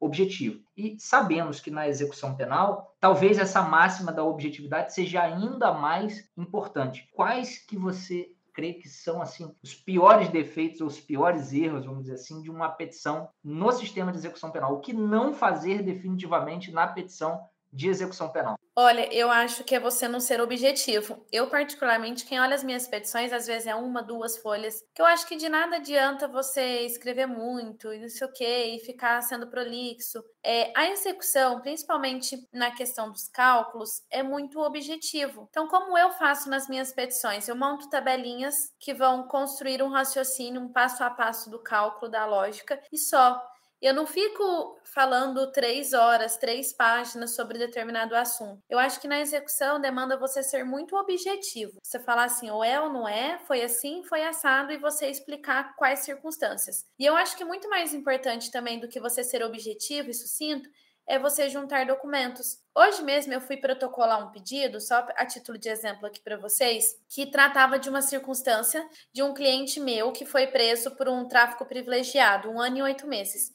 objetivo. 0.04 0.62
E 0.76 0.98
sabemos 1.00 1.60
que 1.60 1.72
na 1.72 1.88
execução 1.88 2.36
penal, 2.36 2.96
talvez 3.00 3.38
essa 3.38 3.62
máxima 3.62 4.12
da 4.12 4.24
objetividade 4.24 4.94
seja 4.94 5.22
ainda 5.22 5.72
mais 5.72 6.30
importante. 6.38 7.10
Quais 7.14 7.60
que 7.60 7.78
você 7.78 8.32
crê 8.54 8.74
que 8.74 8.88
são 8.88 9.22
assim 9.22 9.54
os 9.64 9.74
piores 9.74 10.30
defeitos 10.30 10.82
ou 10.82 10.88
os 10.88 11.00
piores 11.00 11.54
erros, 11.54 11.86
vamos 11.86 12.02
dizer 12.02 12.16
assim, 12.16 12.42
de 12.42 12.52
uma 12.52 12.70
petição 12.70 13.28
no 13.44 13.72
sistema 13.72 14.12
de 14.12 14.18
execução 14.18 14.52
penal? 14.52 14.74
O 14.74 14.80
que 14.80 14.94
não 14.94 15.34
fazer 15.34 15.82
definitivamente 15.84 16.72
na 16.72 16.88
petição 16.88 17.42
de 17.72 17.90
execução 17.90 18.30
penal? 18.30 18.58
Olha, 18.76 19.08
eu 19.14 19.30
acho 19.30 19.64
que 19.64 19.76
é 19.76 19.80
você 19.80 20.08
não 20.08 20.20
ser 20.20 20.42
objetivo. 20.42 21.24
Eu, 21.32 21.48
particularmente, 21.48 22.26
quem 22.26 22.40
olha 22.40 22.56
as 22.56 22.64
minhas 22.64 22.88
petições, 22.88 23.32
às 23.32 23.46
vezes 23.46 23.68
é 23.68 23.76
uma, 23.76 24.02
duas 24.02 24.36
folhas, 24.38 24.84
que 24.96 25.00
eu 25.02 25.06
acho 25.06 25.28
que 25.28 25.36
de 25.36 25.48
nada 25.48 25.76
adianta 25.76 26.28
você 26.28 26.80
escrever 26.80 27.28
muito 27.28 27.94
e 27.94 28.00
não 28.00 28.10
sei 28.10 28.26
o 28.26 28.34
quê, 28.34 28.76
e 28.76 28.80
ficar 28.80 29.22
sendo 29.22 29.46
prolixo. 29.48 30.24
É, 30.44 30.74
a 30.76 30.90
execução, 30.90 31.62
principalmente 31.62 32.36
na 32.52 32.72
questão 32.72 33.12
dos 33.12 33.28
cálculos, 33.28 34.02
é 34.10 34.24
muito 34.24 34.60
objetivo. 34.60 35.46
Então, 35.52 35.68
como 35.68 35.96
eu 35.96 36.10
faço 36.10 36.50
nas 36.50 36.68
minhas 36.68 36.92
petições? 36.92 37.48
Eu 37.48 37.56
monto 37.56 37.88
tabelinhas 37.92 38.74
que 38.80 38.92
vão 38.92 39.28
construir 39.28 39.84
um 39.84 39.90
raciocínio, 39.90 40.60
um 40.60 40.74
passo 40.74 41.04
a 41.04 41.12
passo 41.12 41.48
do 41.52 41.62
cálculo, 41.62 42.10
da 42.10 42.26
lógica, 42.26 42.82
e 42.92 42.98
só. 42.98 43.40
Eu 43.84 43.94
não 43.94 44.08
fico 44.08 44.80
falando 44.86 45.52
três 45.52 45.92
horas, 45.92 46.38
três 46.38 46.72
páginas 46.72 47.36
sobre 47.36 47.60
determinado 47.60 48.16
assunto. 48.16 48.64
Eu 48.70 48.80
acho 48.80 48.98
que 49.02 49.10
na 49.10 49.20
execução 49.20 49.78
demanda 49.78 50.16
você 50.16 50.42
ser 50.42 50.64
muito 50.64 50.96
objetivo. 50.96 51.82
Você 51.84 52.00
falar 52.00 52.24
assim, 52.24 52.50
ou 52.50 52.64
é 52.64 52.80
ou 52.80 52.90
não 52.90 53.06
é, 53.06 53.38
foi 53.40 53.62
assim, 53.62 54.02
foi 54.06 54.24
assado, 54.24 54.72
e 54.72 54.78
você 54.78 55.08
explicar 55.08 55.76
quais 55.76 56.00
circunstâncias. 56.00 56.86
E 56.98 57.04
eu 57.04 57.14
acho 57.18 57.36
que 57.36 57.44
muito 57.44 57.70
mais 57.70 57.94
importante 57.94 58.50
também 58.50 58.80
do 58.80 58.88
que 58.88 59.02
você 59.02 59.22
ser 59.22 59.44
objetivo 59.44 60.10
e 60.10 60.14
sucinto 60.14 60.70
é 61.06 61.20
você 61.20 61.50
juntar 61.50 61.86
documentos. 61.86 62.60
Hoje 62.74 63.04
mesmo 63.04 63.34
eu 63.34 63.42
fui 63.42 63.58
protocolar 63.58 64.26
um 64.26 64.32
pedido, 64.32 64.80
só 64.80 65.06
a 65.18 65.26
título 65.26 65.58
de 65.58 65.68
exemplo 65.68 66.06
aqui 66.06 66.22
para 66.22 66.38
vocês, 66.38 66.86
que 67.10 67.26
tratava 67.26 67.78
de 67.78 67.90
uma 67.90 68.02
circunstância 68.02 68.88
de 69.12 69.22
um 69.22 69.34
cliente 69.34 69.82
meu 69.82 70.14
que 70.14 70.26
foi 70.26 70.48
preso 70.48 70.92
por 70.92 71.10
um 71.10 71.28
tráfico 71.28 71.66
privilegiado, 71.66 72.50
um 72.50 72.62
ano 72.62 72.78
e 72.78 72.82
oito 72.82 73.06
meses. 73.06 73.52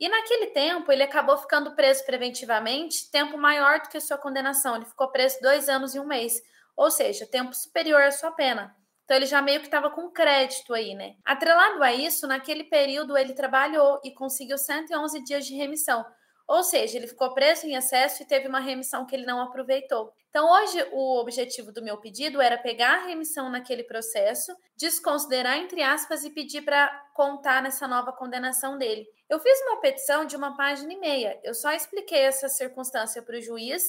E 0.00 0.08
naquele 0.08 0.46
tempo, 0.46 0.90
ele 0.90 1.02
acabou 1.02 1.36
ficando 1.36 1.76
preso 1.76 2.04
preventivamente, 2.06 3.10
tempo 3.10 3.36
maior 3.36 3.80
do 3.80 3.88
que 3.90 3.98
a 3.98 4.00
sua 4.00 4.16
condenação. 4.16 4.76
Ele 4.76 4.86
ficou 4.86 5.08
preso 5.12 5.38
dois 5.42 5.68
anos 5.68 5.94
e 5.94 6.00
um 6.00 6.06
mês, 6.06 6.40
ou 6.74 6.90
seja, 6.90 7.26
tempo 7.26 7.54
superior 7.54 8.00
à 8.00 8.10
sua 8.10 8.32
pena. 8.32 8.74
Então 9.04 9.16
ele 9.16 9.26
já 9.26 9.42
meio 9.42 9.60
que 9.60 9.66
estava 9.66 9.90
com 9.90 10.10
crédito 10.10 10.72
aí, 10.72 10.94
né? 10.94 11.16
Atrelado 11.24 11.82
a 11.82 11.92
isso, 11.92 12.26
naquele 12.26 12.64
período 12.64 13.18
ele 13.18 13.34
trabalhou 13.34 14.00
e 14.02 14.10
conseguiu 14.10 14.56
111 14.56 15.22
dias 15.22 15.44
de 15.44 15.54
remissão. 15.54 16.06
Ou 16.50 16.64
seja, 16.64 16.98
ele 16.98 17.06
ficou 17.06 17.32
preso 17.32 17.64
em 17.64 17.76
excesso 17.76 18.20
e 18.20 18.26
teve 18.26 18.48
uma 18.48 18.58
remissão 18.58 19.06
que 19.06 19.14
ele 19.14 19.24
não 19.24 19.40
aproveitou. 19.40 20.12
Então, 20.30 20.50
hoje, 20.50 20.84
o 20.90 21.20
objetivo 21.20 21.70
do 21.70 21.80
meu 21.80 21.96
pedido 21.98 22.40
era 22.40 22.58
pegar 22.58 22.94
a 22.94 23.06
remissão 23.06 23.48
naquele 23.48 23.84
processo, 23.84 24.52
desconsiderar, 24.76 25.58
entre 25.58 25.80
aspas, 25.80 26.24
e 26.24 26.30
pedir 26.30 26.62
para 26.62 26.88
contar 27.14 27.62
nessa 27.62 27.86
nova 27.86 28.10
condenação 28.12 28.76
dele. 28.76 29.06
Eu 29.28 29.38
fiz 29.38 29.60
uma 29.60 29.80
petição 29.80 30.24
de 30.24 30.34
uma 30.34 30.56
página 30.56 30.92
e 30.92 30.98
meia. 30.98 31.40
Eu 31.44 31.54
só 31.54 31.70
expliquei 31.70 32.18
essa 32.18 32.48
circunstância 32.48 33.22
para 33.22 33.38
o 33.38 33.40
juiz. 33.40 33.84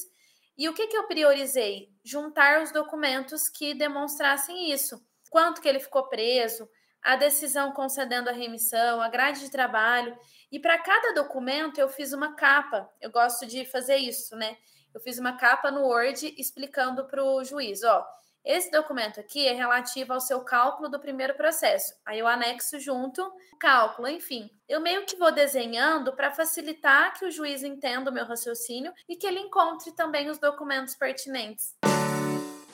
E 0.56 0.68
o 0.68 0.72
que, 0.72 0.86
que 0.86 0.96
eu 0.96 1.08
priorizei? 1.08 1.88
Juntar 2.04 2.62
os 2.62 2.70
documentos 2.70 3.48
que 3.48 3.74
demonstrassem 3.74 4.70
isso. 4.70 5.04
Quanto 5.30 5.60
que 5.60 5.68
ele 5.68 5.80
ficou 5.80 6.08
preso, 6.08 6.68
a 7.02 7.16
decisão 7.16 7.72
concedendo 7.72 8.28
a 8.28 8.32
remissão, 8.32 9.00
a 9.00 9.08
grade 9.08 9.40
de 9.40 9.50
trabalho. 9.50 10.16
E 10.50 10.58
para 10.58 10.78
cada 10.78 11.12
documento 11.14 11.78
eu 11.78 11.88
fiz 11.88 12.12
uma 12.12 12.34
capa. 12.34 12.88
Eu 13.00 13.10
gosto 13.10 13.46
de 13.46 13.64
fazer 13.64 13.96
isso, 13.96 14.36
né? 14.36 14.56
Eu 14.94 15.00
fiz 15.00 15.18
uma 15.18 15.36
capa 15.36 15.70
no 15.70 15.82
Word 15.82 16.34
explicando 16.38 17.06
para 17.06 17.24
o 17.24 17.42
juiz, 17.42 17.82
ó, 17.82 18.06
esse 18.44 18.72
documento 18.72 19.20
aqui 19.20 19.46
é 19.46 19.52
relativo 19.52 20.12
ao 20.12 20.20
seu 20.20 20.40
cálculo 20.40 20.88
do 20.88 20.98
primeiro 20.98 21.34
processo. 21.34 21.94
Aí 22.04 22.18
eu 22.18 22.26
anexo 22.26 22.78
junto 22.80 23.22
cálculo, 23.60 24.08
enfim. 24.08 24.50
Eu 24.68 24.80
meio 24.80 25.06
que 25.06 25.16
vou 25.16 25.30
desenhando 25.30 26.12
para 26.12 26.32
facilitar 26.32 27.16
que 27.16 27.24
o 27.24 27.30
juiz 27.30 27.62
entenda 27.62 28.10
o 28.10 28.12
meu 28.12 28.24
raciocínio 28.24 28.92
e 29.08 29.14
que 29.14 29.26
ele 29.26 29.38
encontre 29.38 29.92
também 29.92 30.28
os 30.28 30.38
documentos 30.38 30.96
pertinentes. 30.96 31.76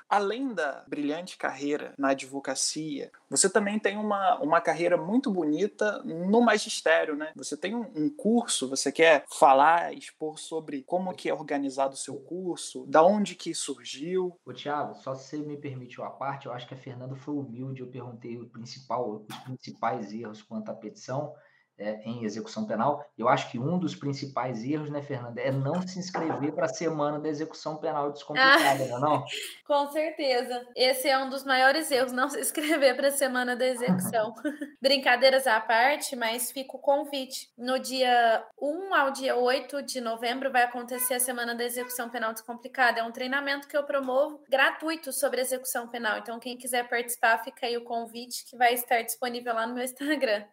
Além 0.08 0.54
da 0.54 0.84
brilhante 0.86 1.36
carreira 1.36 1.94
na 1.98 2.10
advocacia, 2.10 3.12
você 3.28 3.48
também 3.50 3.78
tem 3.78 3.98
uma, 3.98 4.38
uma 4.40 4.60
carreira 4.60 4.96
muito 4.96 5.30
bonita 5.30 6.02
no 6.02 6.40
magistério, 6.40 7.14
né? 7.14 7.32
Você 7.36 7.56
tem 7.56 7.74
um, 7.74 7.90
um 7.94 8.08
curso, 8.08 8.68
você 8.68 8.90
quer 8.90 9.24
falar, 9.28 9.92
expor 9.92 10.38
sobre 10.38 10.82
como 10.82 11.12
que 11.14 11.28
é 11.28 11.34
organizado 11.34 11.94
o 11.94 11.98
seu 11.98 12.16
curso, 12.16 12.86
da 12.86 13.02
onde 13.02 13.34
que 13.34 13.54
surgiu. 13.54 14.38
Ô, 14.46 14.52
Thiago, 14.52 14.94
só 14.94 15.14
se 15.14 15.28
você 15.28 15.38
me 15.38 15.56
permitiu 15.56 16.04
a 16.04 16.10
parte, 16.10 16.46
eu 16.46 16.52
acho 16.52 16.66
que 16.66 16.74
a 16.74 16.78
Fernanda 16.78 17.14
foi 17.14 17.34
humilde, 17.34 17.82
eu 17.82 17.88
perguntei 17.88 18.38
o 18.38 18.48
principal, 18.48 19.26
os 19.28 19.36
principais 19.40 20.12
erros 20.12 20.42
quanto 20.42 20.70
à 20.70 20.74
petição, 20.74 21.34
é, 21.78 22.00
em 22.04 22.24
execução 22.24 22.66
penal. 22.66 23.04
Eu 23.16 23.28
acho 23.28 23.50
que 23.50 23.58
um 23.58 23.78
dos 23.78 23.94
principais 23.94 24.64
erros, 24.64 24.90
né, 24.90 25.00
Fernanda, 25.02 25.40
é 25.40 25.50
não 25.50 25.80
se 25.86 25.98
inscrever 25.98 26.52
para 26.52 26.66
a 26.66 26.68
semana 26.68 27.18
da 27.18 27.28
execução 27.28 27.76
penal 27.76 28.12
descomplicada, 28.12 28.84
ah, 28.84 28.98
não, 28.98 29.16
é 29.16 29.24
Com 29.66 29.86
certeza. 29.92 30.66
Esse 30.74 31.08
é 31.08 31.18
um 31.18 31.28
dos 31.28 31.44
maiores 31.44 31.90
erros, 31.90 32.12
não 32.12 32.28
se 32.28 32.40
inscrever 32.40 32.96
para 32.96 33.08
a 33.08 33.12
semana 33.12 33.54
da 33.54 33.66
execução. 33.66 34.34
Brincadeiras 34.82 35.46
à 35.46 35.60
parte, 35.60 36.16
mas 36.16 36.50
fica 36.50 36.76
o 36.76 36.80
convite. 36.80 37.50
No 37.56 37.78
dia 37.78 38.44
1 38.60 38.94
ao 38.94 39.10
dia 39.10 39.36
8 39.36 39.82
de 39.82 40.00
novembro 40.00 40.50
vai 40.50 40.64
acontecer 40.64 41.14
a 41.14 41.20
semana 41.20 41.54
da 41.54 41.64
execução 41.64 42.08
penal 42.08 42.32
descomplicada. 42.32 43.00
É 43.00 43.02
um 43.02 43.12
treinamento 43.12 43.68
que 43.68 43.76
eu 43.76 43.84
promovo 43.84 44.40
gratuito 44.48 45.12
sobre 45.12 45.40
execução 45.40 45.88
penal. 45.88 46.18
Então, 46.18 46.38
quem 46.38 46.56
quiser 46.56 46.88
participar, 46.88 47.42
fica 47.44 47.66
aí 47.66 47.76
o 47.76 47.84
convite 47.84 48.44
que 48.44 48.56
vai 48.56 48.74
estar 48.74 49.02
disponível 49.02 49.54
lá 49.54 49.66
no 49.66 49.74
meu 49.74 49.84
Instagram. 49.84 50.44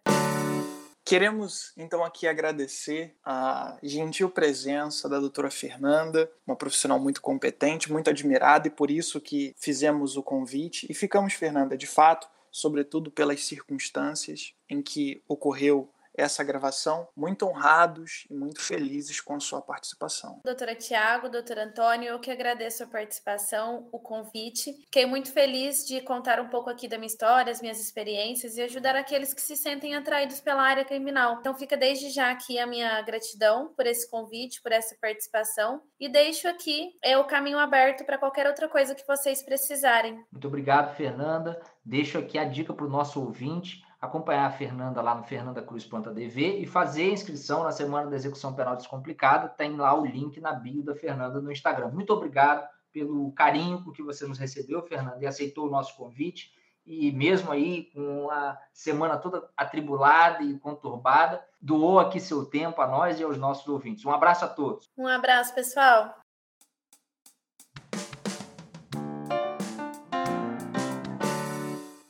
Queremos 1.06 1.72
então 1.78 2.04
aqui 2.04 2.28
agradecer 2.28 3.16
a 3.24 3.78
gentil 3.84 4.28
presença 4.28 5.08
da 5.08 5.20
doutora 5.20 5.52
Fernanda, 5.52 6.32
uma 6.48 6.56
profissional 6.56 7.00
muito 7.00 7.22
competente, 7.22 7.92
muito 7.92 8.10
admirada 8.10 8.68
e 8.68 8.72
por 8.72 8.90
isso 8.90 9.22
que 9.22 9.54
fizemos 9.56 10.18
o 10.18 10.24
convite. 10.24 10.88
E 10.90 10.96
ficamos, 10.96 11.34
Fernanda, 11.34 11.78
de 11.78 11.86
fato, 11.86 12.28
sobretudo 12.52 13.12
pelas 13.12 13.46
circunstâncias 13.46 14.56
em 14.68 14.82
que 14.82 15.22
ocorreu 15.28 15.94
essa 16.18 16.44
gravação, 16.44 17.08
muito 17.16 17.46
honrados 17.46 18.26
e 18.30 18.34
muito 18.34 18.62
felizes 18.62 19.20
com 19.20 19.36
a 19.36 19.40
sua 19.40 19.62
participação. 19.62 20.40
Doutora 20.44 20.76
Tiago, 20.76 21.30
doutor 21.30 21.58
Antônio, 21.58 22.10
eu 22.10 22.20
que 22.20 22.32
agradeço 22.32 22.84
a 22.84 22.88
participação, 22.88 23.88
o 23.92 24.00
convite. 24.00 24.74
Fiquei 24.86 25.06
muito 25.06 25.32
feliz 25.32 25.86
de 25.86 26.02
contar 26.02 26.40
um 26.40 26.50
pouco 26.50 26.70
aqui 26.70 26.88
da 26.88 26.98
minha 26.98 27.08
história, 27.08 27.52
as 27.52 27.62
minhas 27.62 27.80
experiências 27.80 28.58
e 28.58 28.62
ajudar 28.62 28.96
aqueles 28.96 29.34
que 29.34 29.42
se 29.42 29.56
sentem 29.56 29.96
atraídos 29.96 30.40
pela 30.40 30.64
área 30.64 30.86
criminal. 30.86 31.38
Então 31.40 31.54
fica 31.54 31.78
desde 31.78 32.10
já 32.10 32.32
aqui 32.32 32.58
a 32.60 32.68
minha 32.68 33.02
gratidão 33.02 33.74
por 33.76 33.86
esse 33.86 34.10
convite, 34.10 34.62
por 34.62 34.72
essa 34.72 34.96
participação 35.00 35.82
e 36.00 36.10
deixo 36.10 36.48
aqui 36.48 36.98
é 37.04 37.18
o 37.18 37.26
caminho 37.26 37.58
aberto 37.58 38.06
para 38.06 38.18
qualquer 38.18 38.48
outra 38.48 38.68
coisa 38.68 38.96
que 38.96 39.06
vocês 39.08 39.44
precisarem. 39.44 40.24
Muito 40.32 40.48
obrigado, 40.48 40.96
Fernanda. 40.96 41.62
Deixo 41.84 42.18
aqui 42.18 42.38
a 42.38 42.46
dica 42.46 42.74
para 42.74 42.86
o 42.86 42.90
nosso 42.90 43.22
ouvinte 43.22 43.85
acompanhar 44.06 44.46
a 44.46 44.52
Fernanda 44.52 45.02
lá 45.02 45.16
no 45.16 45.24
fernandacruz.dv 45.24 46.60
e 46.60 46.66
fazer 46.66 47.10
a 47.10 47.14
inscrição 47.14 47.64
na 47.64 47.72
Semana 47.72 48.10
da 48.10 48.16
Execução 48.16 48.54
Penal 48.54 48.76
Descomplicada. 48.76 49.50
Tem 49.50 49.76
lá 49.76 49.94
o 49.94 50.06
link 50.06 50.40
na 50.40 50.54
bio 50.54 50.84
da 50.84 50.96
Fernanda 50.96 51.42
no 51.42 51.52
Instagram. 51.52 51.90
Muito 51.90 52.12
obrigado 52.14 52.68
pelo 52.92 53.32
carinho 53.34 53.84
com 53.84 53.92
que 53.92 54.02
você 54.02 54.26
nos 54.26 54.38
recebeu, 54.38 54.82
Fernanda, 54.82 55.20
e 55.22 55.28
aceitou 55.28 55.68
o 55.68 55.70
nosso 55.70 55.96
convite. 55.98 56.54
E 56.86 57.12
mesmo 57.12 57.52
aí, 57.52 57.90
com 57.92 58.30
a 58.30 58.58
semana 58.72 59.18
toda 59.18 59.50
atribulada 59.58 60.44
e 60.44 60.58
conturbada, 60.60 61.44
doou 61.60 62.00
aqui 62.00 62.20
seu 62.20 62.46
tempo 62.46 62.82
a 62.82 62.88
nós 62.88 63.20
e 63.20 63.24
aos 63.24 63.38
nossos 63.38 63.68
ouvintes. 63.68 64.06
Um 64.06 64.12
abraço 64.12 64.46
a 64.46 64.48
todos. 64.48 64.90
Um 64.98 65.08
abraço, 65.08 65.54
pessoal. 65.56 66.25